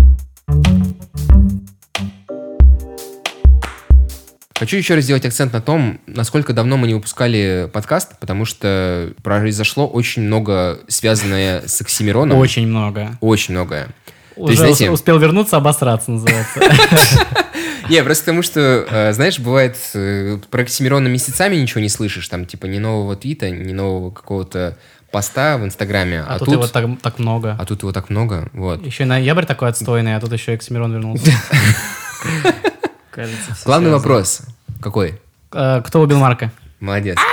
[4.59, 9.13] Хочу еще раз сделать акцент на том, насколько давно мы не выпускали подкаст, потому что
[9.23, 12.37] произошло очень много, связанное с Оксимироном.
[12.37, 13.17] Очень много.
[13.21, 13.87] Очень многое.
[14.35, 16.59] То Уже есть, знаете, ус- успел вернуться, обосраться называется.
[17.89, 22.45] Не, просто потому что, э, знаешь, бывает, э, про Оксимирона месяцами ничего не слышишь, там,
[22.45, 24.77] типа, ни нового твита, ни нового какого-то
[25.09, 27.55] поста в Инстаграме, А, а, тут, тут, его так, так много.
[27.57, 28.85] а тут его так много, вот.
[28.85, 31.31] Еще и ноябрь такой отстойный, а тут еще Оксимирон вернулся.
[33.11, 33.97] Кажется, Главный связано.
[33.97, 34.41] вопрос
[34.81, 35.19] какой?
[35.51, 36.51] Э, Кто убил Марка?
[36.79, 37.17] Молодец.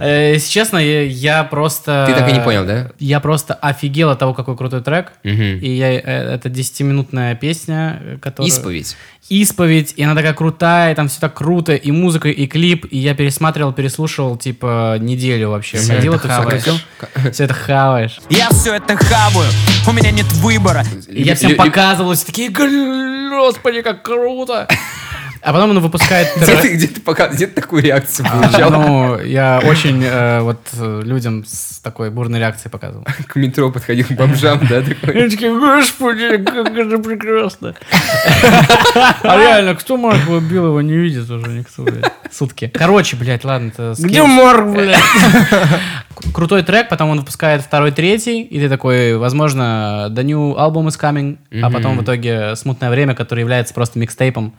[0.00, 2.04] Э, Если честно, я, просто...
[2.08, 2.90] Ты так и не понял, да?
[2.98, 5.12] Я просто офигел от того, какой крутой трек.
[5.22, 8.50] И я, э, это 10-минутная песня, которая...
[8.50, 8.96] Исповедь.
[9.28, 12.98] Исповедь, и она такая крутая, и там все так круто, и музыка, и клип, и
[12.98, 15.78] я пересматривал, переслушивал, типа, неделю вообще.
[15.78, 16.84] Ходил, это все хаваешь.
[17.32, 18.18] Все это хаваешь.
[18.30, 19.48] Я все это хаваю,
[19.86, 20.84] у меня нет выбора.
[21.08, 24.68] Я всем показывал, все такие, господи, как круто.
[25.44, 26.28] А потом он выпускает...
[26.36, 28.70] Где ты, где ты, пока, где ты такую реакцию А, получал?
[28.70, 33.06] Ну, я очень э, вот э, людям с такой бурной реакцией показывал.
[33.28, 35.12] К метро подходил к бомжам, да, такой?
[35.12, 37.74] Они такие, господи, как это прекрасно.
[39.22, 42.12] А реально, кто Марк убил, его не видит уже никто, блядь.
[42.32, 42.70] Сутки.
[42.72, 43.68] Короче, блядь, ладно.
[43.68, 44.22] это Где.
[44.22, 44.98] Марк, блядь?
[46.32, 50.98] Крутой трек, потом он выпускает второй, третий, и ты такой, возможно, The New Album is
[50.98, 54.54] coming, а потом в итоге Смутное время, которое является просто микстейпом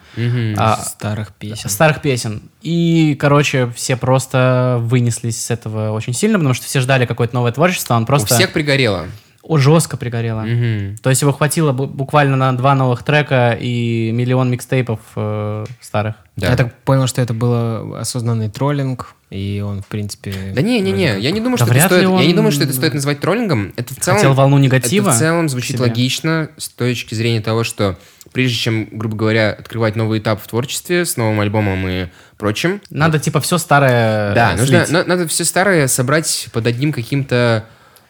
[0.79, 1.69] а, Старых песен.
[1.69, 2.41] старых песен.
[2.61, 7.51] И, короче, все просто вынеслись с этого очень сильно, потому что все ждали какое-то новое
[7.51, 9.05] творчество, он У просто всех пригорело.
[9.43, 10.41] о, жестко пригорело.
[10.41, 10.97] Мгм.
[10.97, 16.15] То есть его хватило бу- буквально на два новых трека и миллион микстейпов э, старых.
[16.35, 16.49] Да.
[16.49, 20.33] Я так понял, что это был осознанный троллинг, и он, в принципе...
[20.53, 22.01] Да не, не, не, я не думаю, Да что это стоит.
[22.03, 23.71] Я не он думаю, что это стоит называть троллингом.
[23.75, 24.17] Это в целом.
[24.17, 27.97] Хотел волну негатива Это в целом звучит логично с точки зрения того, что
[28.35, 33.17] прежде чем, грубо говоря, открывать новый этап в творчестве с новым альбомом и прочим, Надо
[33.17, 34.91] типа все старое да, э, нужно, слить.
[34.91, 37.63] на- надо все старое собрать под одним каким-то.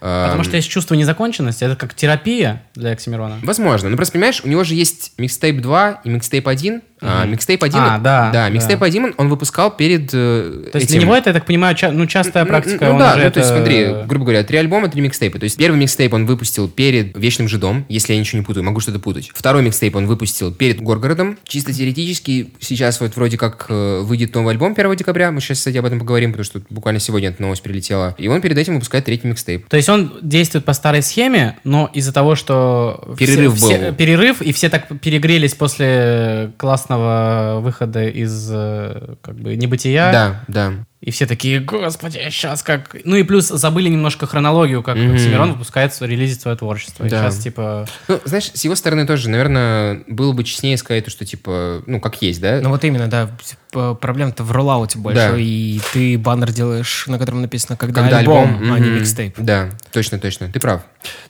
[0.06, 1.64] Потому что есть чувство незаконченности.
[1.64, 3.38] Это как терапия для Оксимирона.
[3.42, 3.90] Возможно.
[3.90, 6.82] Ну, просто понимаешь, у него же есть микстейп 2 и микстейп 1.
[7.02, 7.80] А, микстейп 1...
[7.80, 8.50] А, да, да.
[8.50, 11.00] микстейп 1 он, выпускал перед э, То есть этим.
[11.00, 12.86] для него это, я так понимаю, ча- ну, частая Ну, практика.
[12.86, 15.38] Ну, он да, ну, то есть это- смотри, грубо говоря, три альбома, три микстейпа.
[15.38, 18.80] То есть первый микстейп он выпустил перед Вечным Жидом, если я ничего не путаю, могу
[18.80, 19.30] что-то путать.
[19.36, 21.38] Второй микстейп он выпустил перед Горгородом.
[21.44, 25.32] Чисто теоретически сейчас вот вроде как э, выйдет новый альбом 1 декабря.
[25.32, 28.16] Мы сейчас, кстати, об этом поговорим, потому что буквально сегодня эта новость прилетела.
[28.18, 29.68] И он перед этим выпускает третий микстейп.
[29.68, 33.16] То есть он действует по старой схеме, но из-за того, что...
[33.18, 33.96] Перерыв все- все- был.
[33.96, 40.12] перерыв, и все так перегрелись после классного выхода из э, как бы небытия.
[40.12, 40.74] Да, да.
[41.06, 42.96] И все такие, господи, сейчас как...
[43.04, 45.14] Ну и плюс забыли немножко хронологию, как Мгм.
[45.14, 47.06] Оксимирон выпускает, релизит свое творчество.
[47.06, 47.22] И Да.
[47.22, 47.88] сейчас типа...
[48.08, 52.00] Ну, знаешь, с его стороны тоже, наверное, было бы честнее сказать, то, что типа, ну,
[52.02, 52.60] как есть, да?
[52.60, 53.30] Ну вот именно, да.
[53.72, 55.38] П- Проблема-то в роллауте большой, Да.
[55.38, 59.36] и ты баннер делаешь, на котором написано «Когда, Когда альбом», альбом, а не микстейп.
[59.38, 60.82] Да, точно, точно, ты прав.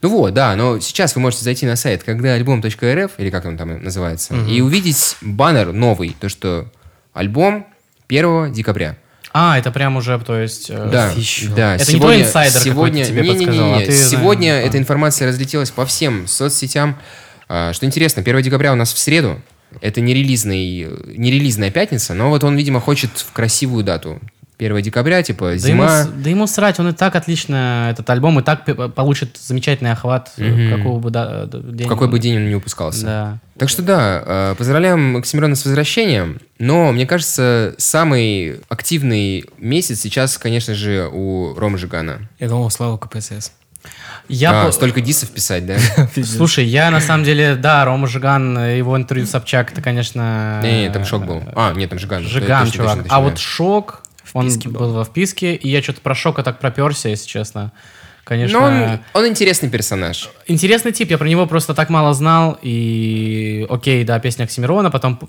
[0.01, 3.57] Ну вот, да, но сейчас вы можете зайти на сайт когда альбом.рф, или как он
[3.57, 6.71] там называется, и увидеть баннер новый, то, что
[7.13, 7.67] альбом
[8.07, 8.95] 1 декабря.
[9.38, 10.69] А, это прям уже, то есть...
[10.69, 11.54] э, Да, ещё.
[11.54, 11.76] да.
[11.76, 15.71] Это не твой инсайдер сегодня, тебе не-не-не-не, подсказал, а ты сегодня знаешь, эта информация разлетелась
[15.71, 16.98] по всем соцсетям.
[17.50, 19.41] А, Что интересно, 1 декабря у нас в среду.
[19.82, 24.21] Это не, релизный, не релизная пятница, но вот он, видимо, хочет в красивую дату.
[24.57, 25.99] 1 декабря, типа, Да зима.
[26.01, 28.63] ему, да ему срать, он и так отлично этот альбом, и так
[28.93, 30.77] получит замечательный охват, э, Мгм.
[30.77, 33.05] какого бы да, д- день В какой он- бы день он не выпускался.
[33.05, 33.37] Да.
[33.57, 36.39] Так что да, э, поздравляем Оксимирона с возвращением.
[36.59, 42.27] Но, мне кажется, самый активный месяц сейчас, конечно же, у Ромы Жигана.
[42.39, 43.51] Я думал, Слава КПСС.
[44.27, 45.77] Я А, по- столько дисов писать, да?
[46.23, 50.59] Слушай, я на самом деле, да, Рома Жиган, э, его интервью Собчак, это, конечно...
[50.63, 51.43] Не, там шок был.
[51.55, 52.23] А, нет, там Жиган.
[52.23, 53.05] Жиган, чувак.
[53.09, 54.01] а вот шок,
[54.36, 54.71] он был.
[54.71, 57.71] был в вписке, и я что-то про шока так проперся, если честно.
[58.26, 58.60] Конечно.
[58.60, 60.30] Но он, он интересный персонаж.
[60.47, 65.19] Интересный тип, я про него просто так мало знал, и окей, да, песня Оксимирона, потом,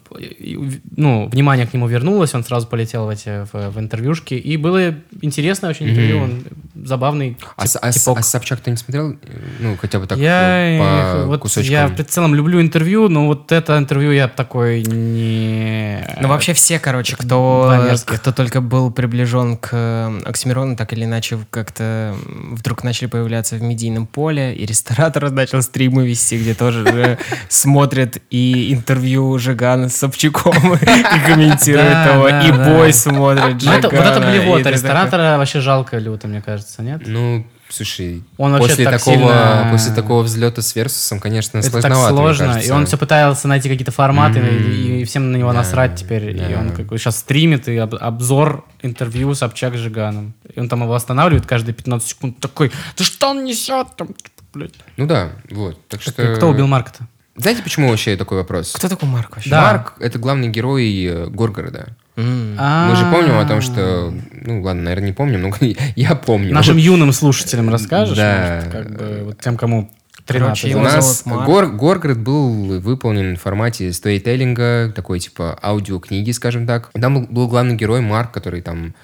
[0.97, 4.95] ну, внимание к нему вернулось, он сразу полетел в эти, в, в интервьюшки, и было
[5.23, 6.43] интересное очень интервью, он
[6.85, 8.19] забавный А, тип- а типок.
[8.19, 9.17] а Собчак ты не смотрел?
[9.61, 10.79] Ну, хотя бы так я, э,
[11.23, 11.73] по вот кусочкам.
[11.73, 16.07] я в целом люблю интервью, но вот это интервью я такой не...
[16.21, 17.73] Ну, вообще все, короче, кто,
[18.05, 22.15] кто только был приближен к э, Оксимирону, так или иначе как-то
[22.51, 24.67] вдруг начали появляться в медийном поле, и
[25.07, 32.15] ресторатор начал стримы вести, где тоже же смотрят и интервью Жигана с Собчаком и комментирует
[32.15, 35.61] его, и бой смотрит Ну, это, вот это Жигана, и блевота, ты такой, ресторатора вообще
[35.61, 37.03] жалко люто, мне кажется, нет?
[37.07, 41.83] Ну, слушай, Он после, так такого, сильно- после такого взлета с Версусом, конечно, Это так
[41.83, 42.75] сложновато, мне сложно, и кажется.
[42.75, 44.49] он все пытался найти какие-то форматы, Мгм.
[44.71, 46.31] и, и всем на него Да, насрать теперь.
[46.31, 46.59] И да.
[46.61, 50.35] он как бы сейчас стримит и об- обзор интервью с Жиганом.
[50.55, 53.89] И он там его останавливает каждые 15 секунд, такой, да что он несет?
[53.97, 54.09] Там,
[54.57, 54.75] блядь.
[54.97, 55.79] Ну да, вот.
[55.89, 56.35] Так что...
[56.37, 57.07] Кто убил Марка-то?
[57.37, 58.73] Знаете, почему вообще такой вопрос?
[58.73, 59.51] Кто такой Марк вообще?
[59.51, 59.61] Да.
[59.63, 61.89] Марк— это главный герой э, Горгорода.
[62.17, 62.57] М.
[62.57, 63.61] Мы же помним о том, А.
[63.61, 64.15] что...
[64.33, 65.53] Ну, ладно, наверное, не помним, но
[65.97, 66.55] я помню.
[66.55, 68.17] Нашим юным слушателям расскажешь?
[68.17, 68.55] Да.
[68.57, 69.91] может, как бы, вот тем, кому
[70.27, 71.23] Короче, 13 У нас.
[71.47, 76.91] Гор- Горгород был выполнен в формате сторителлинга, такой типа аудиокниги, скажем так.
[76.95, 78.95] Там был главный герой Марк, который там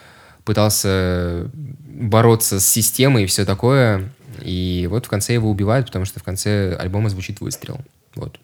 [0.44, 4.10] пытался бороться с системой и все такое.
[4.42, 7.80] И вот в конце его убивают, потому что в конце альбома звучит выстрел.
[8.14, 8.38] Вот.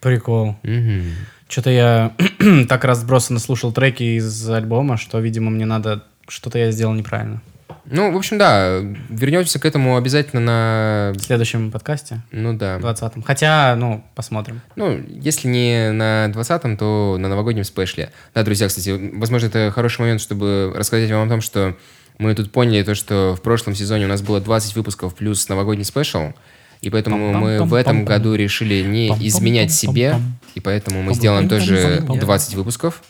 [0.00, 0.56] Прикол.
[0.62, 1.04] Мгм.
[1.48, 2.12] Что-то я
[2.68, 6.04] так разбросанно слушал треки из альбома, что, видимо, мне надо...
[6.28, 7.42] Что-то я сделал неправильно.
[7.84, 11.12] Ну, в общем, да, вернемся к этому обязательно на...
[11.16, 12.78] В следующем подкасте, Ну да.
[12.78, 13.22] 20-м.
[13.22, 14.60] Хотя, ну, посмотрим.
[14.76, 18.10] Ну, если не на 20-м, то на новогоднем спешле.
[18.34, 21.76] Да, друзья, кстати, возможно, это хороший момент, чтобы рассказать вам о том, что
[22.18, 25.84] мы тут поняли то, что в прошлом сезоне у нас было 20 выпусков плюс новогодний
[25.84, 26.32] спешл,
[26.80, 30.16] и поэтому мы в этом году решили не изменять себе,
[30.54, 33.02] и поэтому мы сделаем тоже 20 выпусков.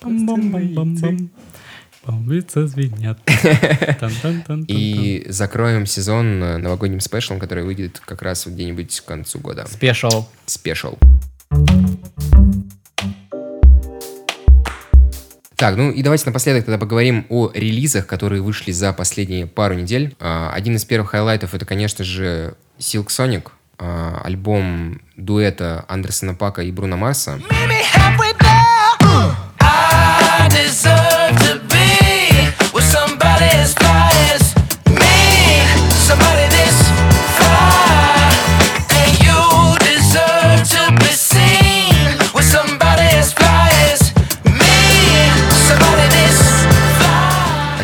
[2.66, 3.18] Звенят.
[4.68, 9.66] И закроем сезон новогодним special ом, который выйдет как раз где-нибудь к концу года.
[9.68, 10.26] Special.
[10.46, 10.98] Special.
[15.62, 20.16] Так, ну и давайте напоследок тогда поговорим о релизах, которые вышли за последние пару недель.
[20.18, 23.48] А, Один из первых хайлайтов это, конечно же, Silk Sonic,
[23.78, 27.40] а, альбом дуэта Андерсона Пака и Бруно Марса.
[33.54, 33.74] As
[34.34, 34.41] as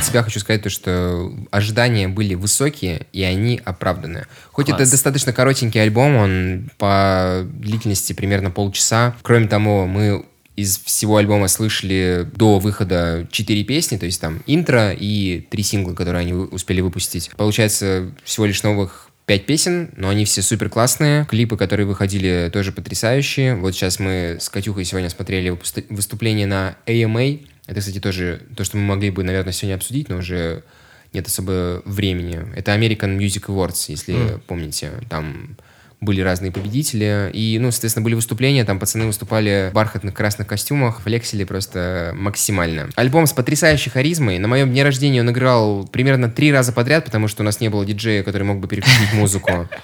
[0.08, 4.26] себя хочу сказать то, что ожидания были высокие, и они оправданы.
[4.52, 4.80] Хоть Класс.
[4.80, 9.14] это достаточно коротенький альбом, он по длительности примерно полчаса.
[9.22, 10.24] Кроме того, мы
[10.56, 15.94] из всего альбома слышали до выхода 4 песни, то есть там интро и три сингла,
[15.94, 17.30] которые они успели выпустить.
[17.36, 21.26] Получается всего лишь новых пять песен, но они все супер классные.
[21.26, 23.54] Клипы, которые выходили, тоже потрясающие.
[23.54, 25.56] Вот сейчас мы с Катюхой сегодня смотрели
[25.90, 27.46] выступление на AMA.
[27.68, 30.64] Это, кстати, тоже то, что мы могли бы, наверное, сегодня обсудить, но уже
[31.12, 32.44] нет особо времени.
[32.56, 34.90] Это American Music Awards, если помните.
[35.08, 35.56] Там
[36.00, 37.30] были разные победители.
[37.32, 42.88] И, ну, соответственно, были выступления, там пацаны выступали в бархатных красных костюмах, флексили просто максимально.
[42.94, 44.38] Альбом с потрясающей харизмой.
[44.38, 47.68] На моем дне рождения он играл примерно три раза подряд, потому что у нас не
[47.68, 49.68] было диджея, который мог бы переключить музыку.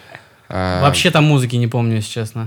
[0.46, 2.46] А, Вообще там музыки не помню, если честно.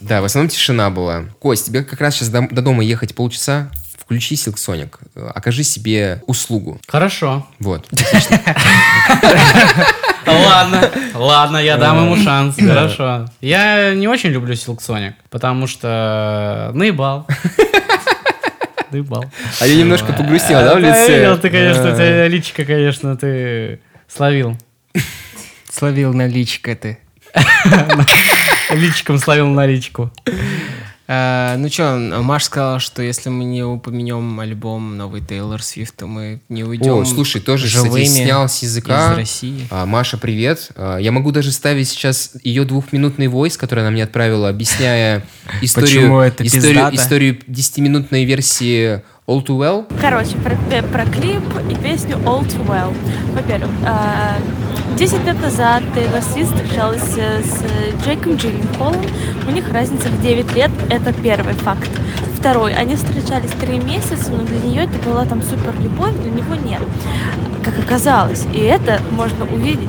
[0.00, 1.24] Да, в основном тишина была.
[1.40, 4.36] Кость, тебе как раз сейчас до дома ехать полчаса, включи
[5.14, 6.80] э, окажи себе услугу.
[6.86, 7.46] Хорошо.
[7.58, 7.88] Вот.
[10.26, 12.56] Ладно, ладно, я дам ему шанс.
[12.56, 13.26] Хорошо.
[13.40, 17.26] Я не очень люблю Sonic, потому что наебал.
[18.90, 19.24] Наебал.
[19.60, 21.18] А я немножко погрустил, да, в Я лице?
[21.18, 24.56] видел, ты, конечно, у тебя личико, конечно, ты словил.
[25.70, 26.98] Словил наличка ты.
[28.70, 30.10] Личиком словил наличку.
[31.08, 36.06] Э, ну что, Маш сказала, что если мы не упомянем альбом новый Тейлор Свифт, то
[36.06, 39.12] мы не уйдем О, слушай, тоже, кстати, живыми снял с языка.
[39.12, 39.66] из России.
[39.70, 40.68] А, Маша, привет.
[40.76, 45.24] А, Я могу даже ставить сейчас ее двухминутный войс, который она мне отправила, объясняя
[45.62, 49.86] историю, историю, историю десятиминутной версии All Too Well.
[50.00, 52.94] Короче, про, э, про клип и песню All Too Well.
[53.34, 54.36] Во-первых, а,
[54.96, 58.96] 10 лет назад Тейлор Свифт встречалась с Джейком Джилленхолом.
[59.46, 60.70] У них разница в 9 лет.
[60.90, 61.88] Это первый факт.
[62.36, 62.74] Второй.
[62.74, 66.82] Они встречались 3 месяца, но для нее это была там супер любовь, для него нет.
[67.64, 68.46] Как оказалось.
[68.52, 69.88] И это можно увидеть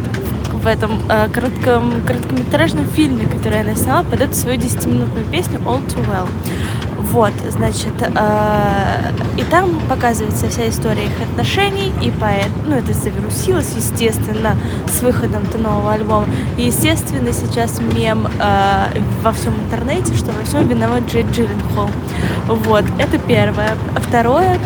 [0.51, 5.85] в этом э, коротком, короткометражном фильме, который она сняла под эту свою 10-минутную песню All
[5.87, 6.27] Too Well.
[7.11, 13.73] Вот, значит, э, и там показывается вся история их отношений, и поэт, ну, это завирусилось,
[13.75, 14.55] естественно,
[14.87, 16.27] с выходом -то нового альбома.
[16.57, 21.89] И, естественно, сейчас мем э, во всем интернете, что во всем виноват Джей Джилленхол.
[22.47, 23.75] Вот, это первое.
[23.95, 24.59] Второе,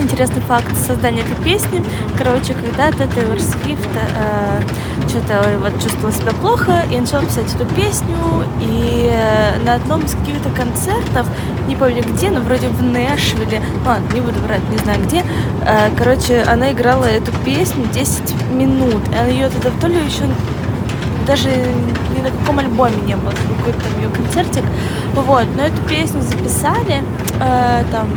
[0.00, 1.82] Интересный факт создания этой песни.
[2.18, 4.60] Короче, когда-то Тейлор Свифт э,
[5.08, 8.16] что-то вот чувствовала себя плохо и начала писать эту песню.
[8.60, 11.26] И э, на одном из каких-то концертов,
[11.66, 15.24] не помню где, но вроде в Нэшвилле, ну ладно, не буду врать, не знаю где,
[15.64, 19.02] э, короче, она играла эту песню 10 минут.
[19.12, 20.24] И она ее тогда то ли еще
[21.26, 24.64] даже ни на каком альбоме не было, какой-то там ее концертик.
[25.14, 27.02] Вот, но эту песню записали
[27.40, 28.08] э, там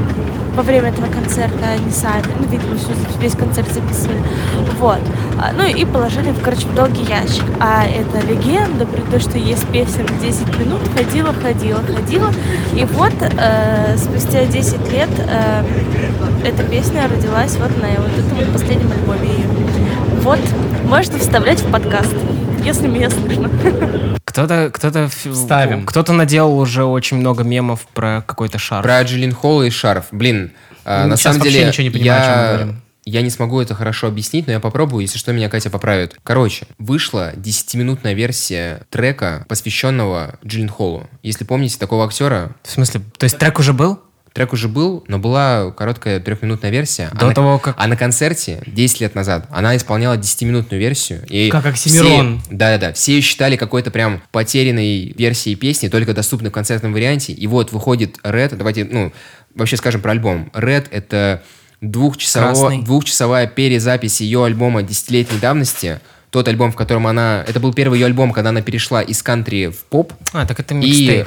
[0.55, 2.75] во время этого концерта они сами, ну, видимо,
[3.21, 4.21] весь концерт записывали.
[4.77, 4.99] Вот.
[5.37, 7.45] А, ну и положили, короче, в долгий ящик.
[7.61, 12.29] А эта легенда про то, что есть песня на 10 минут, ходила, ходила, ходила.
[12.75, 15.63] И вот э, спустя 10 лет э,
[16.45, 19.47] эта песня родилась вот на вот этом последнем альбоме ее.
[20.23, 20.39] Вот,
[20.83, 22.13] можно вставлять в подкаст,
[22.63, 23.49] если меня слышно.
[24.25, 25.85] Кто-то, кто-то, Ставим.
[25.85, 28.83] кто-то наделал уже очень много мемов про какой-то шар.
[28.83, 30.05] Про Джиллин Холл и шарф.
[30.11, 30.51] Блин,
[30.85, 32.81] Ну, на самом вообще деле ничего не понимаю, о чем мы я, говорим.
[33.05, 36.15] я не смогу это хорошо объяснить, но я попробую, если что, меня Катя поправит.
[36.23, 41.07] Короче, вышла 10-минутная версия трека, посвященного Джиллин Холлу.
[41.23, 43.99] Если помните такого актера, В смысле, то есть трек уже был?
[44.33, 47.09] Трек уже был, но была короткая трехминутная версия.
[47.13, 51.23] До а на- того, как- А на концерте 10 лет назад она исполняла 10-минутную версию.
[51.27, 52.41] И Как Оксимирон.
[52.49, 52.93] Да-да-да.
[52.93, 57.33] Все ее считали какой-то прям потерянной версией песни, только доступной в концертном варианте.
[57.33, 58.55] И вот выходит Red.
[58.55, 59.11] Давайте, ну,
[59.55, 60.51] вообще скажем про альбом.
[60.53, 61.43] Red— это
[61.81, 65.99] двухчасово- двухчасовая перезапись ее альбома десятилетней давности.
[66.29, 67.43] Тот альбом, в котором она...
[67.47, 70.13] Это был первый ее альбом, когда она перешла из кантри в поп.
[70.31, 71.25] А, так это И...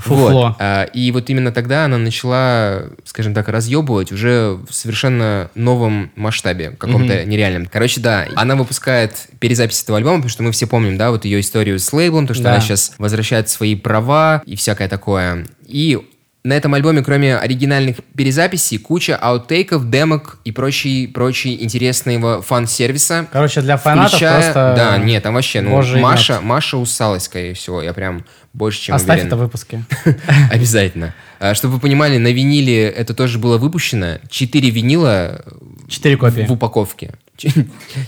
[0.00, 0.30] Фуфло.
[0.30, 0.56] Вот.
[0.58, 6.70] А, И вот именно тогда она начала, скажем так, разъебывать уже в совершенно новом масштабе,
[6.70, 7.66] каком-то нереальном.
[7.66, 11.40] Короче, да, она выпускает перезапись этого альбома, потому что мы все помним, да, вот ее
[11.40, 12.52] историю с лейблом, то, что Да.
[12.52, 15.46] она сейчас возвращает свои права и всякое такое.
[15.66, 15.98] И
[16.42, 23.26] на этом альбоме, кроме оригинальных перезаписей, куча аутейков, демок и прочий, прочий интересного фан-сервиса.
[23.30, 24.74] Короче, для фанатов Включая- просто...
[24.76, 28.24] Да, нет, там вообще, ну, Маша, Маша усалась, скорее всего, я прям
[28.54, 29.26] больше, чем Оставь уверен.
[29.26, 29.84] это в выпуске.
[30.50, 31.14] Обязательно.
[31.38, 34.18] А, Чтобы вы понимали, на виниле это тоже было выпущено.
[34.28, 35.44] Четыре винила
[35.88, 36.42] Четыре копии.
[36.48, 37.14] в упаковке.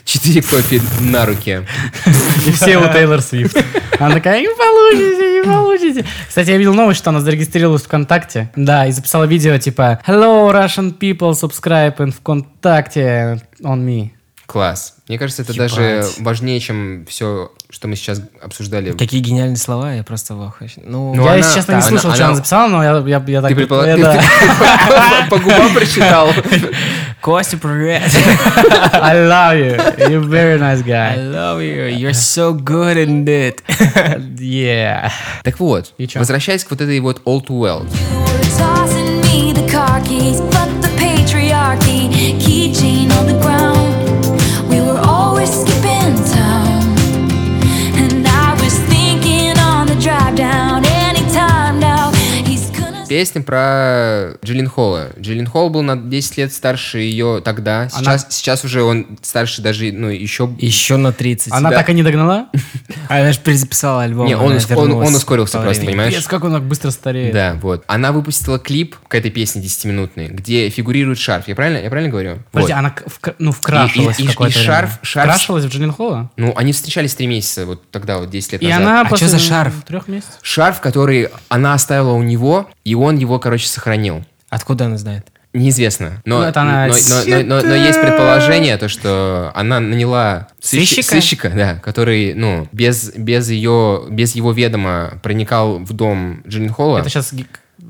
[0.04, 1.66] Четыре копии на руке.
[2.46, 3.56] И все у Тейлор Свифт.
[3.98, 6.04] Она такая, не получите, не получите.
[6.28, 8.50] Кстати, я видел новость, что она зарегистрировалась ВКонтакте.
[8.56, 14.10] Да, и записала видео типа Hello, Russian people, subscribe in ВКонтакте on me.
[14.46, 14.94] Класс.
[15.08, 15.70] Мне кажется, это Ебать.
[15.70, 18.92] даже важнее, чем все, что мы сейчас обсуждали.
[18.92, 20.52] Какие гениальные слова, я просто в.
[20.84, 22.90] Ну, Ну, я, она- если честно, не она- слушал, что она- она записала, но я,
[23.06, 23.50] я, я так...
[23.50, 25.26] Ты предполаг- ты- да.
[25.30, 26.28] по губам прочитал.
[27.20, 28.02] Костя, привет!
[28.92, 29.76] I love you.
[30.08, 31.16] You're a very nice I guy.
[31.16, 33.62] love you, you're so good in it.
[34.38, 35.10] Yeah.
[35.44, 37.86] Так вот, возвращаясь к вот этой вот All Too Well.
[37.86, 43.81] You were tossing me the car keys, but the patriarchy, keychain on the ground.
[53.12, 55.10] Песня про Джиллин Холла.
[55.20, 57.90] Джиллин Холл был на 10 лет старше ее тогда.
[57.90, 60.50] Сейчас, сейчас уже он старше даже, ну, еще...
[60.58, 61.52] Еще на 30.
[61.52, 61.76] Она Да.
[61.76, 62.46] так и не догнала?
[63.10, 64.26] Она же перезаписала альбом.
[64.26, 66.14] Не, он она он- он ускорился просто, понимаешь?
[66.14, 67.34] Пипец, как он так быстро стареет.
[67.34, 67.84] Да, вот.
[67.86, 71.48] Она выпустила клип к этой песне 10-минутной, где фигурирует шарф.
[71.48, 72.38] Я правильно, я правильно говорю?
[72.50, 72.78] Подожди, Вот.
[72.78, 74.74] она вк- ну, вкрашивалась И- и- в какое-то и время.
[74.74, 76.30] шарф- шарф- Вкрашивалась в Джиллин Холла?
[76.38, 78.80] Ну, они встречались три месяца, вот тогда, вот 10 лет И назад.
[78.80, 79.74] она А после чё за шарф?
[79.86, 80.32] трех месяцев?
[80.40, 84.24] Шарф, который она оставила у него, и он его, короче, сохранил.
[84.48, 85.26] Откуда она знает?
[85.54, 86.22] Неизвестно.
[86.24, 90.48] Но, Ну, это она- но, но- но- но- но есть предположение, то, что она наняла
[90.62, 91.02] сыщ- Сыщика?
[91.14, 96.98] сыщика, да, который, ну, без, без, ее, без его ведома проникал в дом Джилленхола.
[97.00, 97.34] Это сейчас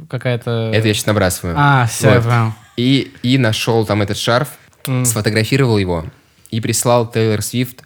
[0.09, 0.73] какая-то...
[0.75, 1.55] Это я сейчас набрасываю.
[1.57, 2.25] А, все, я Вот.
[2.25, 2.53] понял.
[2.77, 4.49] И, и нашел там этот шарф,
[5.05, 6.05] сфотографировал его
[6.51, 7.83] и прислал Тейлор Свифт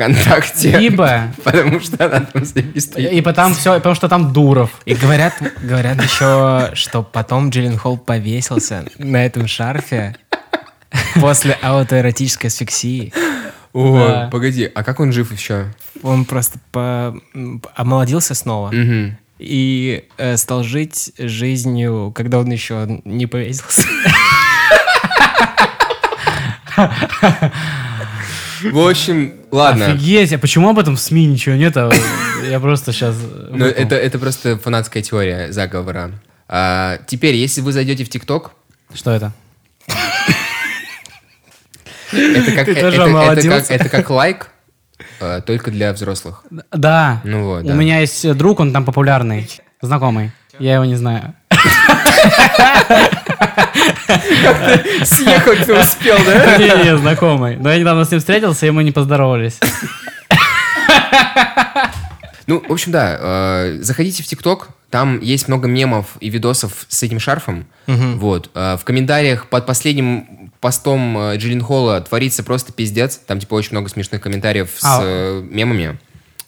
[0.00, 0.78] ВКонтакте.
[0.78, 1.28] Либо...
[1.44, 3.16] Потому что она там зарегистрирована.
[3.18, 4.70] И потому, все, потому что там Дуров.
[4.86, 10.16] И говорят, говорят еще, что потом Джиллен Холл повесился на этом шарфе
[11.20, 13.12] после аутоэротической асфиксии.
[13.72, 14.28] О, Да.
[14.32, 15.66] погоди, а как он жив еще?
[16.02, 17.14] Он просто по-
[17.76, 19.16] омолодился снова Мгм.
[19.38, 23.82] и э, стал жить жизнью, когда он еще не повесился.
[28.62, 29.86] В общем, ладно.
[29.86, 31.76] Офигеть, а почему об этом в СМИ ничего нет?
[31.76, 31.90] А
[32.48, 33.16] Я просто сейчас...
[33.50, 36.12] Ну, это, это просто фанатская теория заговора.
[36.48, 38.52] А, теперь, если вы зайдете в ТикТок,
[38.92, 39.32] Что это?
[42.12, 44.48] это как, это, это как, это как лайк,
[45.20, 46.44] а, только для взрослых.
[46.72, 47.20] Да.
[47.24, 47.74] Ну вот, У да.
[47.74, 49.48] меня есть друг, он там популярный,
[49.80, 50.32] знакомый.
[50.58, 51.34] Я его не знаю.
[55.04, 56.56] Съехать ты успел, да?
[56.56, 57.56] Не-не, знакомый.
[57.56, 59.58] Но я недавно с ним встретился, и мы не поздоровались.
[62.46, 67.00] Ну, в общем, да, э, заходите в ТикТок, там есть много мемов и видосов с
[67.04, 67.64] этим шарфом.
[67.86, 68.50] Вот.
[68.54, 73.18] Э, в комментариях под последним постом э, Джиллин Холла творится просто пиздец.
[73.24, 75.00] Там, типа, очень много смешных комментариев с А.
[75.02, 75.98] э, мемами.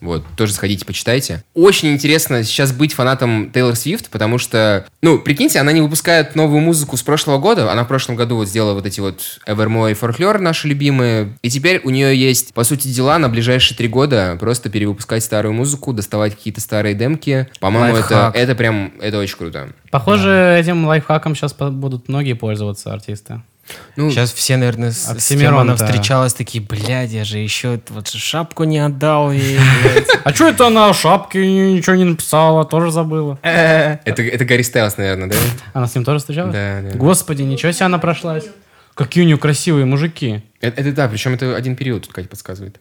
[0.03, 1.45] Вот, тоже сходите, почитайте.
[1.55, 6.61] Очень интересно сейчас быть фанатом Тейлор Свифт, потому что, ну, прикиньте, она не выпускает новую
[6.61, 7.71] музыку с прошлого года.
[7.71, 11.39] Она в прошлом году вот сделала вот эти вот Evermore и Folklore, наши любимые.
[11.43, 15.55] И теперь у нее есть, по сути дела, на ближайшие три года просто перевыпускать старую
[15.55, 17.49] музыку, доставать какие-то старые демки.
[17.61, 18.37] По-моему, это, Лайфхак.
[18.37, 19.69] это прям, это очень круто.
[19.93, 23.43] Похоже, этим лайфхаком сейчас будут многие пользоваться артисты.
[23.97, 28.09] Ну, Сейчас все, наверное, с, с кем она встречалась, такие, блядь, я же еще вот
[28.09, 30.09] шапку не отдал ей, блядь».
[30.25, 33.39] А что это она о шапке ничего не написала, тоже забыла?
[33.43, 35.37] это, это Гарри Стайлс, наверное, да?
[35.73, 36.53] Она с ним тоже встречалась?
[36.53, 36.97] Да, да.
[36.97, 38.45] Господи, ничего себе она прошлась.
[38.95, 40.43] Какие у нее красивые мужики.
[40.61, 42.79] Это, это да, причем это один период, тут Катя подсказывает.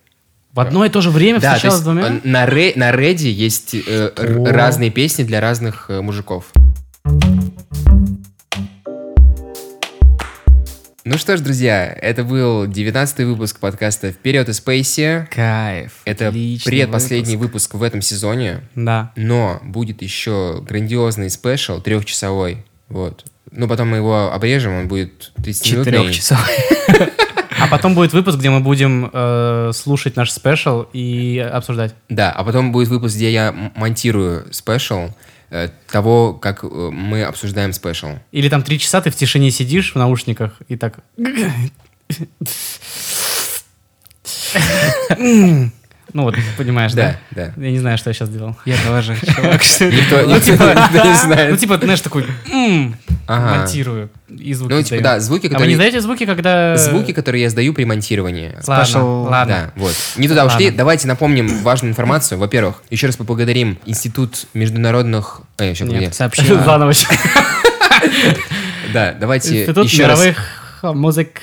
[0.54, 2.08] В одно и то же время встречалась с двумя?
[2.08, 6.46] э, на, ре, на Реди есть э, разные песни для разных э, мужиков.
[11.12, 15.28] Ну что ж, друзья, это был 19 выпуск подкаста «Вперед из Спейси».
[15.30, 15.92] Кайф.
[16.06, 17.74] Это предпоследний выпуск.
[17.74, 19.12] выпуск в этом сезоне, Да.
[19.18, 22.64] но будет еще грандиозный special, трехчасовой.
[22.88, 23.26] Вот.
[23.52, 25.92] Ну, потом мы его обрежем, он будет 30 минутный.
[25.92, 27.10] Четырехчасовой.
[27.60, 31.94] А потом будет выпуск, где мы будем э, слушать наш special и обсуждать.
[32.08, 35.10] Да, а потом будет выпуск, где я монтирую special
[35.92, 38.18] того, как э, мы обсуждаем special.
[38.32, 41.00] Или там три часа ты в тишине сидишь в наушниках и так...
[46.14, 47.18] Ну вот, понимаешь, да?
[47.32, 47.64] Да, да.
[47.64, 48.56] Я не знаю, что я сейчас делал.
[48.66, 51.52] Я тоже, чувак, никто- никто не знает.
[51.52, 52.26] Ну, типа, ты знаешь, такой
[53.28, 55.70] монтирую и звуки Ну, типа, да, звуки, А вы которые...
[55.70, 56.76] не знаете звуки, когда...
[56.78, 58.56] Звуки, которые я сдаю при монтировании.
[58.68, 59.72] Ладно, ладно.
[59.76, 59.94] Да, вот.
[60.18, 60.72] Не туда ушли.
[60.72, 62.38] Давайте напомним важную информацию.
[62.38, 65.42] Во-первых, еще раз поблагодарим Институт международных...
[65.58, 66.64] Э, еще Нет, Сообщила.
[66.64, 66.94] Заново.
[68.94, 70.20] Да, давайте Институт еще раз...
[70.20, 70.38] мировых
[70.96, 71.42] музык.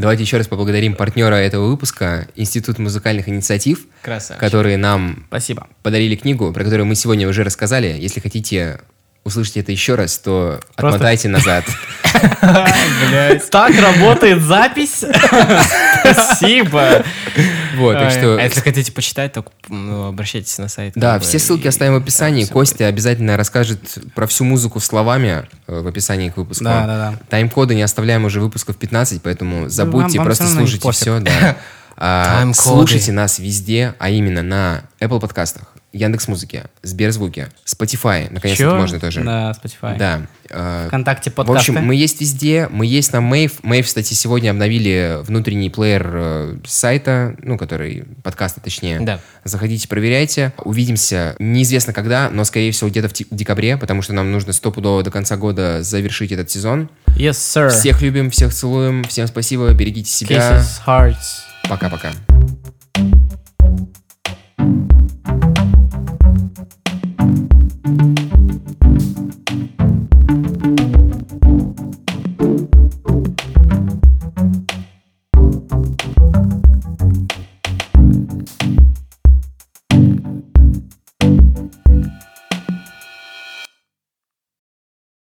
[0.00, 4.40] Давайте еще раз поблагодарим партнера этого выпуска, Институт музыкальных инициатив, Красавчик.
[4.40, 5.68] которые нам Спасибо.
[5.82, 7.96] подарили книгу, про которую мы сегодня уже рассказали.
[7.98, 8.80] Если хотите
[9.24, 11.64] услышать это еще раз, то Просто- отмотайте назад.
[13.50, 15.04] Так работает запись.
[16.00, 17.04] Спасибо.
[17.80, 18.38] Вот, так А что...
[18.38, 20.92] если хотите почитать, то ну, обращайтесь на сайт.
[20.96, 22.44] Да, все ссылки и- оставим в описании.
[22.44, 26.64] Костя обязательно расскажет про всю музыку словами э, в описании к выпуску.
[26.64, 27.18] Да, да, да.
[27.28, 31.20] Тайм-коды не оставляем уже выпусков 15, поэтому забудьте, вам просто слушайте все.
[31.20, 31.56] Да.
[32.02, 39.00] А, слушайте нас везде, а именно на Apple подкастах, Яндекс Музыке, Сберзвуке, Spotify, наконец-то можно
[39.00, 39.22] тоже.
[39.22, 39.98] Да, Spotify.
[39.98, 40.22] Да.
[40.48, 41.72] э, ВКонтакте в подкасты.
[41.72, 43.62] общем, мы есть везде, мы есть на Мейв.
[43.64, 49.00] Мейв, кстати, сегодня обновили внутренний плеер э, сайта, ну, который, подкаста точнее.
[49.00, 49.20] Да.
[49.42, 50.52] Заходите, проверяйте.
[50.64, 55.10] Увидимся неизвестно когда, но, скорее всего, где-то в декабре, потому что нам нужно стопудово до
[55.10, 56.88] конца года завершить этот сезон.
[57.16, 57.70] Yes, sir.
[57.70, 60.60] Всех любим, всех целуем, всем спасибо, берегите себя.
[60.60, 61.50] Kisses, hearts.
[61.68, 62.12] Пока-пока.